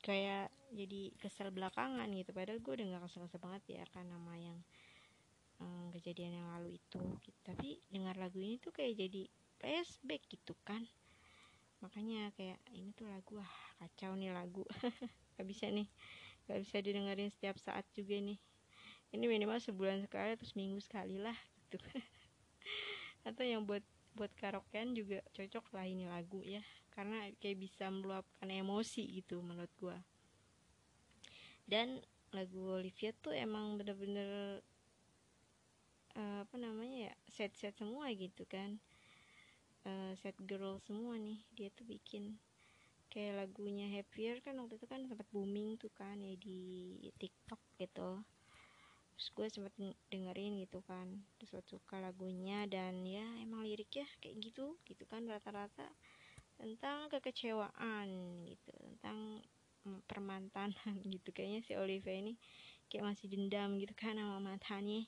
[0.00, 2.32] kayak jadi kesel belakangan gitu.
[2.32, 4.56] Padahal gue udah gak kesel-kesel banget ya kan nama yang
[5.60, 7.38] um, kejadian yang lalu itu gitu.
[7.44, 9.22] tapi dengar lagu ini tuh kayak jadi
[9.60, 10.82] flashback gitu kan
[11.82, 14.62] makanya kayak ini tuh lagu ah kacau nih lagu.
[15.36, 15.90] Gak bisa nih.
[16.46, 18.38] Gak bisa didengerin setiap saat juga nih.
[19.12, 21.76] Ini minimal sebulan sekali atau seminggu sekali lah gitu.
[23.28, 26.62] Atau yang buat buat karaokean juga cocok lah ini lagu ya.
[26.94, 29.98] Karena kayak bisa meluapkan emosi gitu menurut gua.
[31.66, 32.00] Dan
[32.32, 34.62] lagu Olivia tuh emang bener-bener
[36.16, 38.80] uh, apa namanya ya set-set semua gitu kan
[39.86, 42.36] uh, set girl semua nih dia tuh bikin
[43.12, 48.24] kayak lagunya Happier kan waktu itu kan sempat booming tuh kan ya di TikTok gitu.
[49.12, 49.74] Terus gue sempat
[50.08, 55.28] dengerin gitu kan terus gue suka lagunya dan ya emang liriknya kayak gitu gitu kan
[55.28, 55.92] rata-rata
[56.56, 58.08] tentang kekecewaan
[58.48, 59.44] gitu tentang
[60.08, 61.30] permantanan gitu.
[61.34, 62.38] Kayaknya si Olivia ini
[62.88, 65.04] kayak masih dendam gitu kan sama mantannya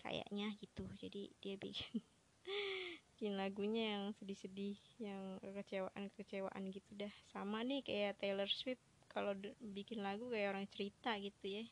[0.00, 0.88] kayaknya gitu.
[0.98, 2.00] Jadi dia bikin
[3.22, 7.14] bikin lagunya yang sedih-sedih yang kekecewaan-kekecewaan gitu dah.
[7.30, 11.64] Sama nih kayak Taylor Swift kalau bikin lagu kayak orang cerita gitu ya.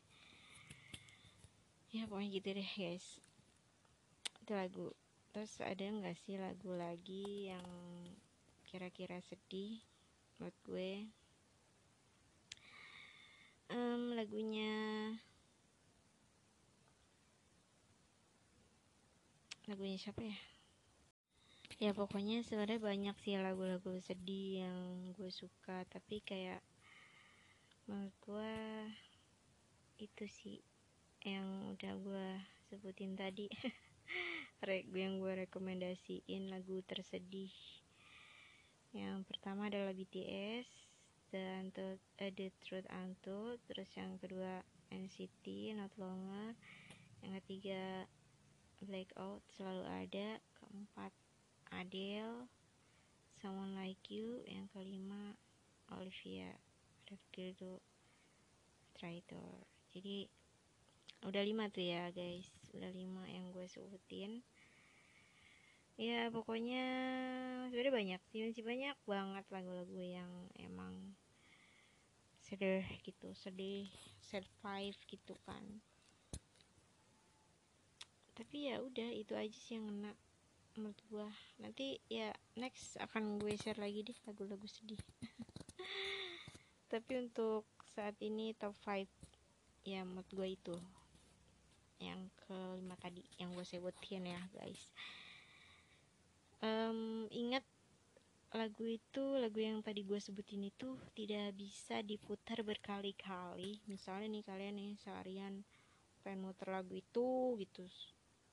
[1.91, 3.19] Ya pokoknya gitu deh guys.
[4.47, 4.95] Itu lagu.
[5.35, 7.67] Terus ada nggak sih lagu lagi yang
[8.71, 9.83] kira-kira sedih
[10.39, 11.11] buat gue?
[13.75, 14.71] Um, lagunya
[19.67, 20.50] lagunya siapa ya
[21.81, 25.89] ya pokoknya sebenarnya banyak sih lagu-lagu sedih yang gue suka.
[25.89, 26.61] Tapi kayak
[27.89, 28.55] menurut gue
[30.05, 30.61] itu sih
[31.25, 32.29] yang udah gue
[32.69, 33.49] sebutin tadi.
[34.93, 37.55] Yang gue rekomendasiin lagu tersedih.
[38.93, 40.69] Yang pertama adalah BTS
[41.33, 43.57] dan uh, The Truth Untold.
[43.71, 44.61] Terus yang kedua
[44.93, 46.53] NCT Not Longer.
[47.25, 48.05] Yang ketiga
[48.85, 50.29] Blackout selalu ada.
[50.61, 51.13] Keempat
[51.75, 52.51] Adele
[53.41, 55.39] Someone Like You yang kelima
[55.91, 56.53] Olivia
[57.09, 57.83] Rodrigo
[58.95, 59.65] Traitor.
[59.91, 60.29] Jadi
[61.27, 62.47] udah lima tuh ya guys.
[62.77, 64.45] Udah lima yang gue sebutin.
[66.01, 66.85] Ya pokoknya
[67.69, 68.45] sebenarnya banyak sih.
[68.45, 71.17] Masih banyak banget lagu-lagu yang emang
[72.51, 73.87] sedih gitu sedih
[74.27, 75.63] survive gitu kan.
[78.35, 80.13] Tapi ya udah itu aja sih yang kena
[80.81, 81.29] menurut gua.
[81.61, 84.99] Nanti ya next akan gue share lagi deh lagu-lagu sedih.
[86.93, 89.05] Tapi untuk saat ini top 5
[89.85, 90.77] ya menurut gue itu.
[92.01, 94.89] Yang kelima tadi yang gue sebutin ya guys.
[96.65, 97.65] Um, ingat
[98.51, 103.85] lagu itu lagu yang tadi gue sebutin itu tidak bisa diputar berkali-kali.
[103.85, 105.63] Misalnya nih kalian nih seharian
[106.25, 107.85] pengen muter lagu itu gitu.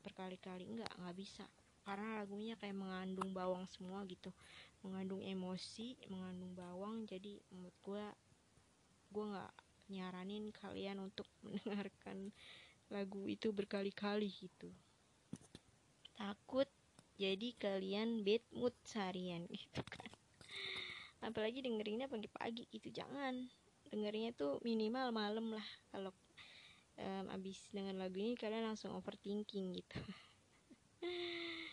[0.03, 1.47] Berkali-kali enggak nggak bisa
[1.87, 4.29] karena lagunya kayak mengandung bawang semua gitu.
[4.83, 8.05] Mengandung emosi mengandung bawang jadi menurut gue
[9.15, 9.53] gue nggak
[9.87, 12.35] nyaranin kalian untuk mendengarkan
[12.91, 14.67] lagu itu berkali-kali gitu.
[16.19, 16.67] Takut
[17.15, 20.11] jadi kalian bad mood seharian gitu kan.
[21.23, 23.47] Apalagi dengerinnya pagi-pagi gitu jangan.
[23.87, 25.67] Dengerinnya tuh minimal malam lah.
[25.89, 26.11] Kalau
[26.97, 29.97] um, abis dengan lagu ini kalian langsung overthinking gitu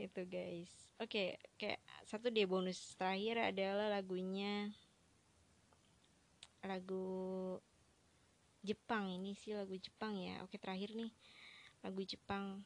[0.00, 0.72] itu guys.
[1.00, 4.68] Oke okay, kayak satu deh bonus terakhir adalah lagunya
[6.64, 7.56] lagu
[8.60, 9.08] Jepang.
[9.08, 10.44] Ini sih lagu Jepang ya.
[10.44, 11.12] Oke terakhir nih.
[11.80, 12.60] Lagu Jepang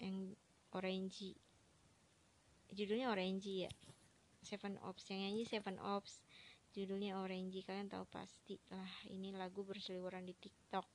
[0.00, 0.32] yang
[0.72, 1.36] Orange.
[2.72, 3.72] Judulnya Orange ya.
[4.40, 5.12] Seven Ops.
[5.12, 6.24] Yang nyanyi Seven Ops.
[6.72, 7.60] Judulnya Orange.
[7.64, 10.88] Kalian tahu pasti lah ini lagu berseliweran di TikTok.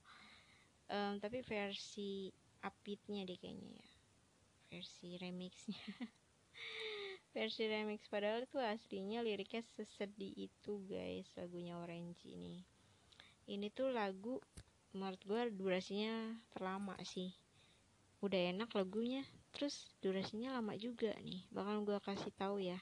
[0.91, 2.27] Um, tapi versi
[2.61, 3.90] upbeatnya deh kayaknya ya
[4.71, 5.83] versi remixnya.
[7.35, 12.63] Versi remix padahal itu aslinya liriknya sesedih itu guys lagunya Orange ini.
[13.51, 14.39] Ini tuh lagu
[14.95, 17.35] menurut gue durasinya terlama sih.
[18.23, 21.43] Udah enak lagunya terus durasinya lama juga nih.
[21.51, 22.79] Bakal gue kasih tahu ya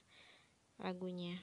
[0.77, 1.41] lagunya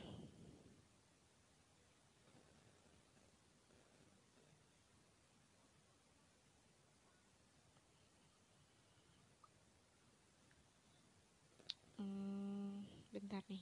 [13.26, 13.58] bentar nih.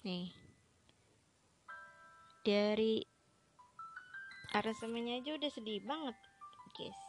[0.00, 0.32] Nih.
[2.40, 3.04] Dari
[4.56, 6.16] aransemennya aja udah sedih banget
[6.72, 7.05] guys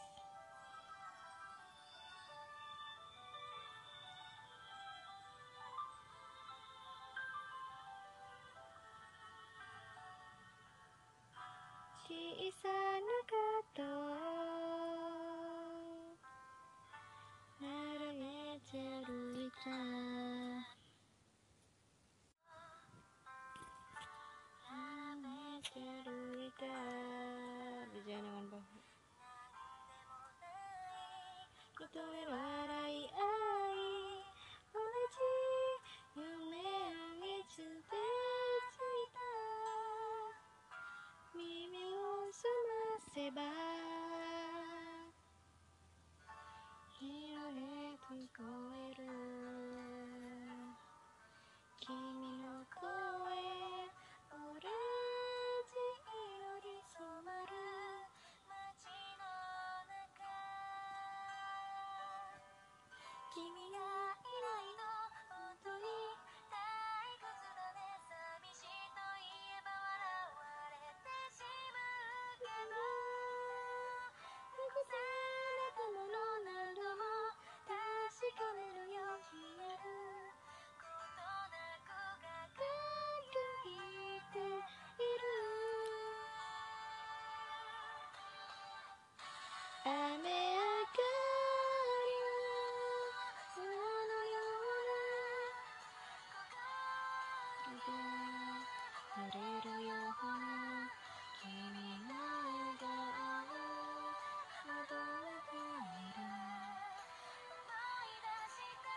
[89.88, 90.28] 雨上が
[91.48, 91.72] り
[92.28, 95.00] はのような
[99.16, 99.96] 濡れるよ
[101.40, 103.00] 君の笑顔
[105.48, 106.20] ている
[107.48, 107.64] 思
[108.04, 108.92] い出して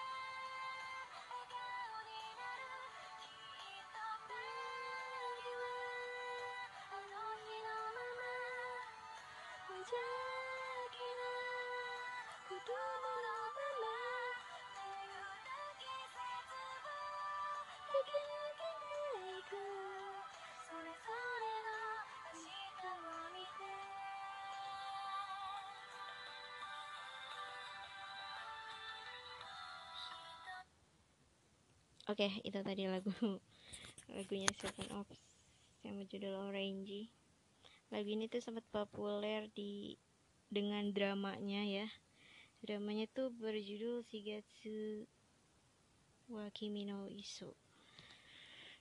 [1.30, 2.66] 笑顔になる
[3.22, 4.34] きっと次
[5.54, 5.62] は
[6.90, 7.14] あの
[7.46, 8.90] 日のまま
[9.92, 10.29] Yeah.
[32.10, 33.14] Oke, okay, itu tadi lagu
[34.10, 35.22] lagunya Seven Ops
[35.86, 37.06] yang berjudul Orangey.
[37.94, 39.94] Lagu ini tuh sempat populer di
[40.50, 41.86] dengan dramanya ya
[42.60, 45.08] dramanya tuh berjudul Shigatsu
[46.28, 47.56] wa Kimi no Iso.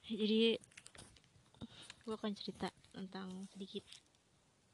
[0.03, 0.59] Jadi
[2.03, 3.85] gue akan cerita tentang sedikit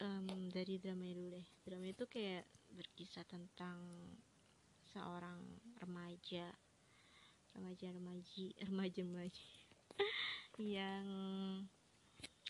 [0.01, 1.47] um, dari drama dulu deh.
[1.62, 3.78] Drama itu kayak berkisah tentang
[4.89, 5.38] seorang
[5.84, 6.49] remaja
[7.53, 9.49] remaja remaji remaja remaji
[10.60, 11.06] yang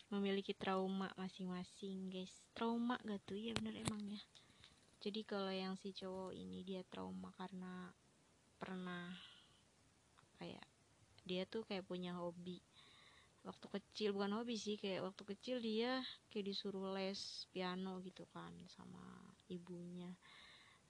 [0.08, 2.32] memiliki trauma masing-masing guys.
[2.56, 3.36] Trauma gak tuh?
[3.36, 4.22] Ya bener emang ya
[5.06, 7.94] jadi kalau yang si cowok ini dia trauma karena
[8.58, 9.14] pernah
[10.42, 10.58] ya
[11.22, 12.58] dia tuh kayak punya hobi.
[13.46, 16.02] Waktu kecil bukan hobi sih kayak waktu kecil dia
[16.34, 18.98] kayak disuruh les piano gitu kan sama
[19.46, 20.10] ibunya.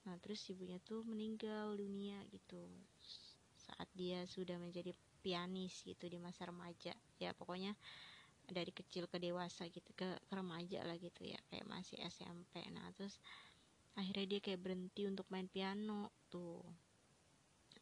[0.09, 2.65] Nah terus ibunya tuh meninggal dunia gitu.
[3.69, 6.97] Saat dia sudah menjadi pianis gitu di masa remaja.
[7.21, 7.77] Ya pokoknya
[8.49, 12.87] dari kecil ke dewasa gitu ke, ke remaja lah gitu ya kayak masih SMP nah
[12.95, 13.19] terus
[13.97, 16.61] akhirnya dia kayak berhenti untuk main piano tuh.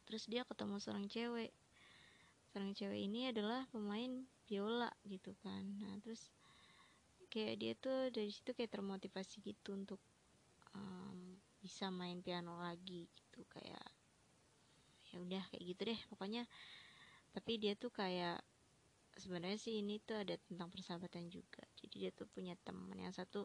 [0.07, 1.51] Terus dia ketemu seorang cewek.
[2.49, 5.63] Seorang cewek ini adalah pemain biola gitu kan.
[5.83, 6.31] Nah terus
[7.27, 9.99] kayak dia tuh dari situ kayak termotivasi gitu untuk
[10.71, 13.43] um, bisa main piano lagi gitu.
[13.51, 13.83] Kayak
[15.11, 15.99] ya udah kayak gitu deh.
[16.07, 16.47] Pokoknya
[17.35, 18.39] tapi dia tuh kayak
[19.19, 21.63] sebenarnya sih ini tuh ada tentang persahabatan juga.
[21.75, 23.43] Jadi dia tuh punya teman yang satu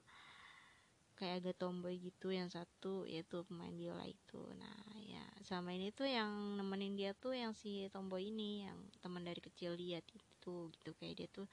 [1.20, 4.40] kayak agak tomboy gitu yang satu yaitu pemain biola itu.
[4.56, 9.20] Nah ya sama ini tuh yang nemenin dia tuh yang si tomboy ini yang teman
[9.20, 10.90] dari kecil dia itu gitu.
[10.96, 11.46] Kayak dia tuh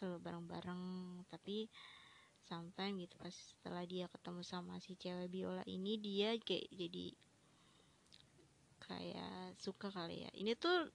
[0.00, 0.82] selalu bareng-bareng
[1.28, 1.68] tapi
[2.48, 7.06] sampai gitu pas setelah dia ketemu sama si cewek biola ini dia kayak jadi
[8.88, 10.30] kayak suka kali ya.
[10.32, 10.88] Ini tuh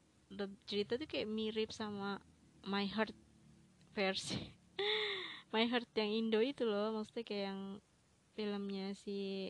[0.66, 2.18] cerita tuh kayak mirip sama
[2.66, 3.14] My Heart
[3.94, 4.52] versi
[5.54, 6.92] My Heart yang Indo itu loh.
[6.92, 7.62] Maksudnya kayak yang
[8.36, 9.50] filmnya si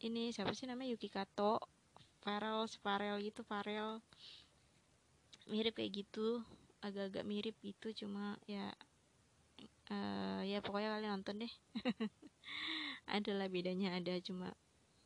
[0.00, 0.96] ini siapa sih namanya?
[0.96, 1.60] Yuki Kato
[2.24, 4.00] Farel Farel gitu Farel.
[5.48, 6.42] Mirip kayak gitu
[6.80, 8.70] agak-agak mirip gitu cuma ya
[9.90, 11.54] uh, ya pokoknya kalian nonton deh.
[13.16, 14.52] Adalah bedanya ada cuma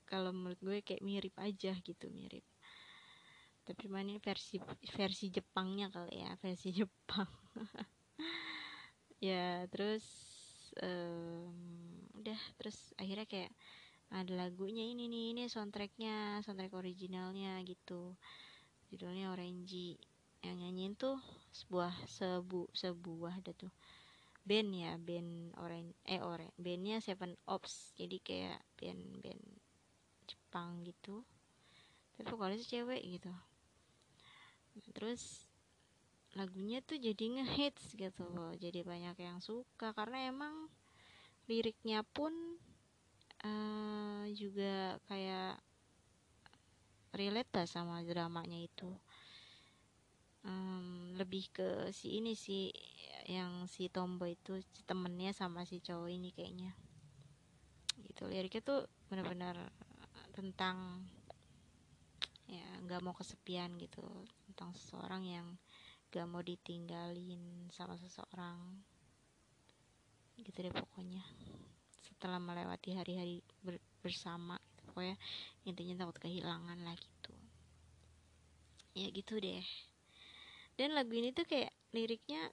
[0.05, 2.45] kalau menurut gue kayak mirip aja gitu mirip.
[3.63, 4.59] Tapi mana versi
[4.93, 7.31] versi Jepangnya kali ya versi Jepang.
[9.23, 10.32] Ya terus
[10.81, 11.57] um,
[12.16, 13.53] udah terus akhirnya kayak
[14.12, 18.12] ada lagunya ini nih ini soundtracknya soundtrack originalnya gitu.
[18.93, 19.97] Judulnya Orange
[20.45, 21.16] yang nyanyiin tuh
[21.55, 23.73] sebuah sebu sebuah ada tuh.
[24.43, 27.97] Band ya band orange eh orange bandnya Seven Ops.
[27.97, 29.45] Jadi kayak band band
[30.29, 31.25] Jepang gitu.
[32.18, 33.33] Tapi vokalis cewek gitu.
[34.93, 35.52] Terus
[36.33, 39.93] lagunya tuh jadi ngehits gitu loh jadi banyak yang suka.
[39.93, 40.68] Karena emang
[41.51, 42.33] liriknya pun
[43.45, 45.61] uh, juga kayak
[47.12, 48.89] relate sama dramanya itu.
[50.43, 52.74] Um, lebih ke si ini sih
[53.30, 56.74] yang si tomboy itu si temennya sama si cowok ini kayaknya.
[58.03, 59.55] Gitu liriknya tuh benar-benar
[60.33, 61.05] tentang
[62.49, 64.03] ya nggak mau kesepian gitu
[64.49, 65.47] tentang seseorang yang
[66.13, 68.61] gak mau ditinggalin sama seseorang.
[70.37, 71.25] Gitu deh pokoknya.
[72.05, 75.17] Setelah melewati hari-hari ber bersama gitu pokoknya
[75.65, 77.33] intinya takut kehilangan lah gitu.
[78.93, 79.65] Ya gitu deh.
[80.77, 82.53] Dan lagu ini tuh kayak liriknya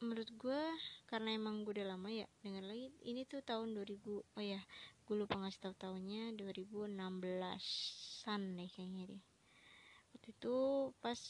[0.00, 0.64] menurut gue
[1.08, 4.60] karena emang gue udah lama ya denger lagi ini tuh tahun 2000 oh ya
[5.08, 9.22] gue lupa ngasih tau tahunnya 2016an deh kayaknya deh.
[10.16, 10.56] Waktu itu
[11.04, 11.20] pas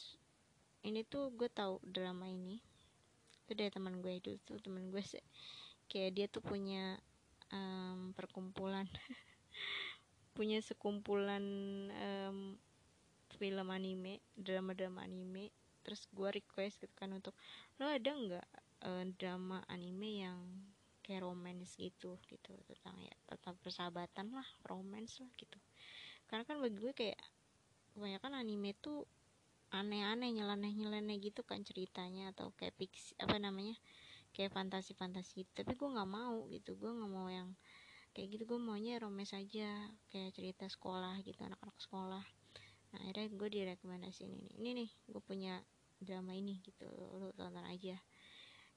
[0.87, 2.63] ini tuh gue tahu drama ini.
[3.43, 5.23] Itu dari teman gue itu tuh teman gue sih.
[5.91, 6.95] Kayak dia tuh punya
[7.51, 8.87] um, perkumpulan.
[10.37, 11.41] Punya sekumpulan
[11.97, 12.61] um,
[13.41, 15.49] film anime drama-drama anime.
[15.81, 17.33] Terus gue request gitu kan untuk
[17.81, 18.49] lo ada nggak
[18.85, 20.39] uh, drama anime yang
[21.01, 22.21] kayak romance gitu?
[22.29, 25.57] Gitu tentang ya tentang persahabatan lah romance lah gitu.
[26.29, 27.17] Karena kan bagi gue kayak
[27.97, 29.09] kebanyakan anime tuh
[29.75, 33.75] aneh-aneh nyeleneh-nyeleneh gitu kan ceritanya atau kayak fiksi apa namanya
[34.37, 35.51] kayak fantasi-fantasi gitu.
[35.65, 37.57] tapi gue nggak mau gitu gue nggak mau yang
[38.17, 38.45] kayak gitu.
[38.49, 42.25] Gue maunya romance aja kayak cerita sekolah gitu anak-anak sekolah.
[42.97, 44.51] Nah akhirnya gue direkomendasiin ini.
[44.57, 45.61] Ini nih gue punya
[46.01, 48.01] drama ini gitu lu tonton aja.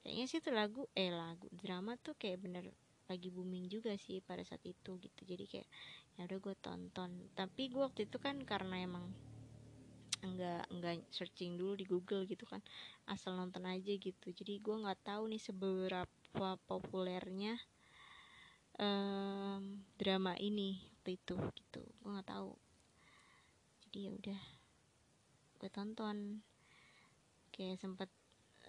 [0.03, 2.67] Kayaknya sih tuh lagu eh lagu drama tuh kayak bener
[3.07, 5.21] lagi booming juga sih pada saat itu gitu.
[5.23, 5.67] Jadi kayak
[6.19, 7.11] ya udah gue tonton.
[7.31, 9.15] Tapi gue waktu itu kan karena emang
[10.21, 12.59] enggak enggak searching dulu di Google gitu kan.
[13.07, 14.27] Asal nonton aja gitu.
[14.31, 17.55] Jadi gue nggak tahu nih seberapa populernya
[18.79, 21.81] um, drama ini waktu itu gitu.
[22.03, 22.53] Gue nggak tahu.
[23.87, 24.41] Jadi ya udah
[25.57, 26.17] gue tonton.
[27.49, 28.09] Kayak sempet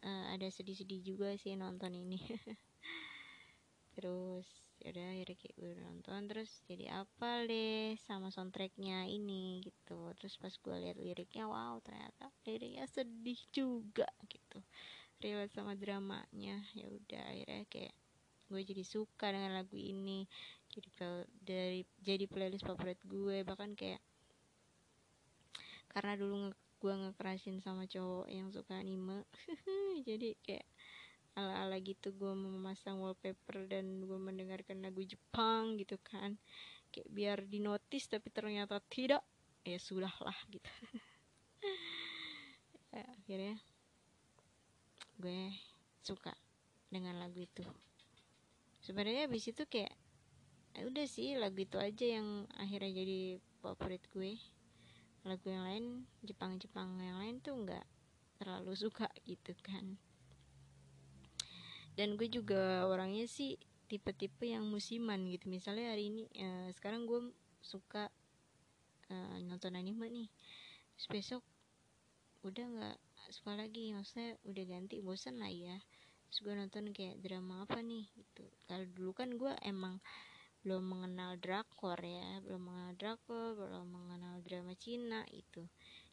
[0.01, 2.17] uh, ada sedih-sedih juga sih nonton ini.
[3.95, 10.13] Terus yaudah akhirnya kayak gue nonton terus jadi apa deh sama soundtracknya ini gitu.
[10.17, 14.59] Terus pas gue lihat liriknya wow ternyata liriknya sedih juga gitu.
[15.21, 16.65] Relate sama dramanya.
[16.73, 17.95] Ya udah akhirnya kayak
[18.51, 20.25] gue jadi suka dengan lagu ini.
[20.73, 20.89] Jadi
[21.45, 24.01] dari jadi playlist favorit gue bahkan kayak
[25.91, 29.29] karena dulu gue ngekerasin sama cowok yang suka anime
[30.09, 30.65] jadi kayak
[31.39, 36.37] ala-ala gitu gue memasang wallpaper dan gue mendengarkan lagu Jepang gitu kan.
[36.91, 39.23] Kayak biar dinotis tapi ternyata tidak
[39.63, 40.71] ya sudahlah gitu.
[42.91, 43.55] Ya, akhirnya
[45.23, 45.55] gue
[46.03, 46.35] suka
[46.91, 47.63] dengan lagu itu.
[48.83, 49.95] Sebenarnya abis itu kayak
[50.75, 54.43] ya udah sih lagu itu aja yang akhirnya jadi favorit gue.
[55.23, 55.85] Lagu yang lain
[56.27, 57.87] Jepang-Jepang yang lain tuh nggak
[58.43, 59.95] terlalu suka gitu kan
[62.01, 63.61] dan gue juga orangnya sih
[63.93, 65.53] tipe-tipe yang musiman gitu.
[65.53, 67.29] Misalnya hari ini uh, sekarang gue
[67.61, 68.09] suka
[69.13, 70.29] uh, nonton anime nih.
[70.97, 71.43] Terus besok
[72.41, 72.99] udah nggak
[73.37, 73.93] suka lagi.
[73.93, 75.77] Maksudnya udah ganti bosan lah ya.
[76.33, 78.49] Terus gue nonton kayak drama apa nih gitu.
[78.65, 80.01] Kalau dulu kan gue emang
[80.65, 82.41] belum mengenal drakor ya.
[82.41, 85.69] Belum mengenal drakor belum mengenal drama Cina itu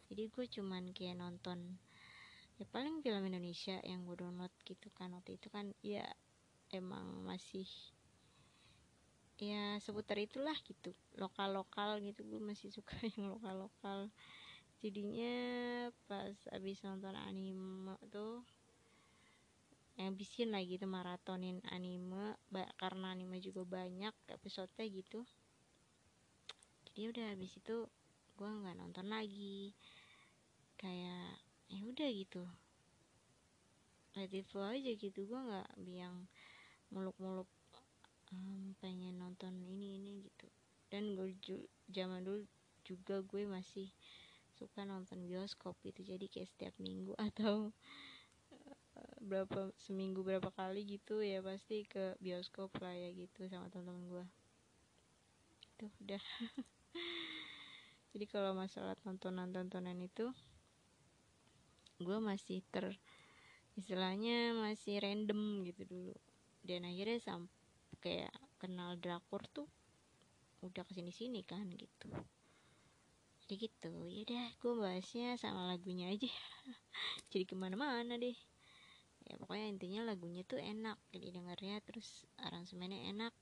[0.07, 1.75] jadi gue cuman kayak nonton
[2.57, 6.05] ya paling film Indonesia yang gue download gitu kan waktu itu kan ya
[6.73, 7.69] emang masih
[9.37, 12.25] ya seputar itulah gitu lokal lokal gitu.
[12.25, 13.99] Gue masih suka yang lokal lokal
[14.77, 15.33] jadinya
[16.05, 18.45] pas abis nonton anime tuh
[19.97, 22.37] yang bisin lagi tuh maratonin anime
[22.77, 25.25] karena anime juga banyak episode gitu.
[26.89, 27.89] Jadi udah abis itu
[28.37, 29.73] gue nggak nonton lagi.
[30.77, 32.43] Kayak ya udah gitu.
[34.17, 35.19] Let it flow aja gitu.
[35.27, 36.25] Gue nggak biang
[36.89, 37.49] muluk-muluk
[38.33, 40.47] um, pengen nonton ini ini gitu.
[40.87, 41.35] Dan gue
[41.91, 42.47] zaman dulu
[42.87, 43.91] juga gue masih
[44.55, 46.01] suka nonton bioskop gitu.
[46.01, 47.69] Jadi kayak setiap minggu atau
[48.95, 54.07] uh, berapa seminggu berapa kali gitu ya pasti ke bioskop lah ya gitu sama teman-teman
[54.09, 54.25] gue
[55.77, 56.23] itu udah.
[58.17, 60.33] Jadi kalau masalah tontonan-tontonan itu
[61.97, 62.93] gue masih ter
[63.77, 66.15] istilahnya masih random gitu dulu.
[66.65, 67.53] Dan akhirnya sampai
[68.01, 69.69] kayak kenal drakor tuh
[70.65, 72.09] udah ke sini sini kan gitu.
[73.45, 76.27] Jadi gitu ya deh gue bahasnya sama lagunya aja.
[77.31, 78.35] Jadi ke mana-mana deh.
[79.27, 83.35] Ya pokoknya intinya lagunya tuh enak jadi dengarnya terus aransemennya enak.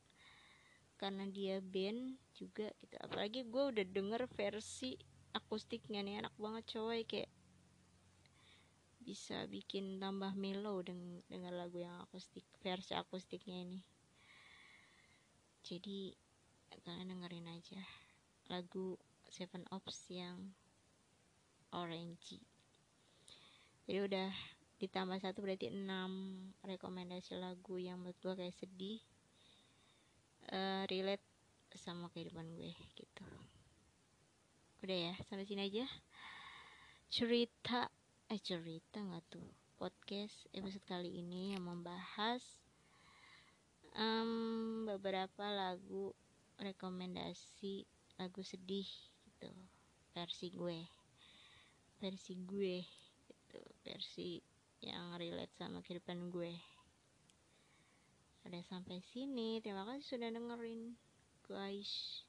[0.98, 2.96] Karena dia band juga gitu.
[3.06, 4.98] Apalagi gue udah denger versi
[5.38, 7.30] akustiknya nih enak banget coy kayak
[9.06, 13.80] bisa bikin tambah mellow deng dengan lagu yang akustik versi akustiknya ini.
[15.62, 16.12] Jadi
[16.82, 17.82] kalian dengerin aja
[18.50, 18.98] lagu
[19.30, 20.54] Seven Ops yang
[21.74, 22.42] orange.
[23.86, 24.30] Jadi udah
[24.82, 29.00] ditambah satu berarti enam rekomendasi lagu yang menurut gue kayak sedih
[30.52, 31.24] uh, relate
[31.78, 33.26] sama kehidupan gue gitu.
[34.82, 35.86] Udah ya sampai sini aja.
[37.10, 37.88] Cerita
[38.42, 39.50] cerita nggak tuh?
[39.78, 42.42] Podcast episode kali ini yang membahas
[43.94, 46.10] um, beberapa lagu
[46.58, 47.86] rekomendasi
[48.18, 48.90] lagu sedih
[49.30, 49.50] gitu.
[50.18, 50.80] Versi gue.
[52.02, 52.82] Versi gue
[53.30, 53.62] gitu.
[53.86, 54.42] Versi
[54.82, 56.58] yang relate sama kehidupan gue.
[58.50, 59.62] Udah sampai sini.
[59.62, 60.98] Terima kasih sudah dengerin
[61.46, 62.26] guys.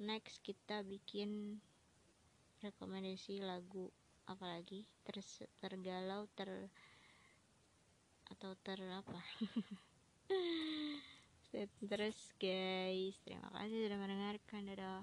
[0.00, 1.60] Next kita bikin
[2.64, 3.92] rekomendasi lagu
[4.30, 5.18] apalagi ter
[5.58, 6.70] tergalau ter
[8.30, 9.18] atau ter apa?
[11.90, 14.70] Terus guys terima kasih sudah mendengarkan.
[14.70, 15.02] Dadah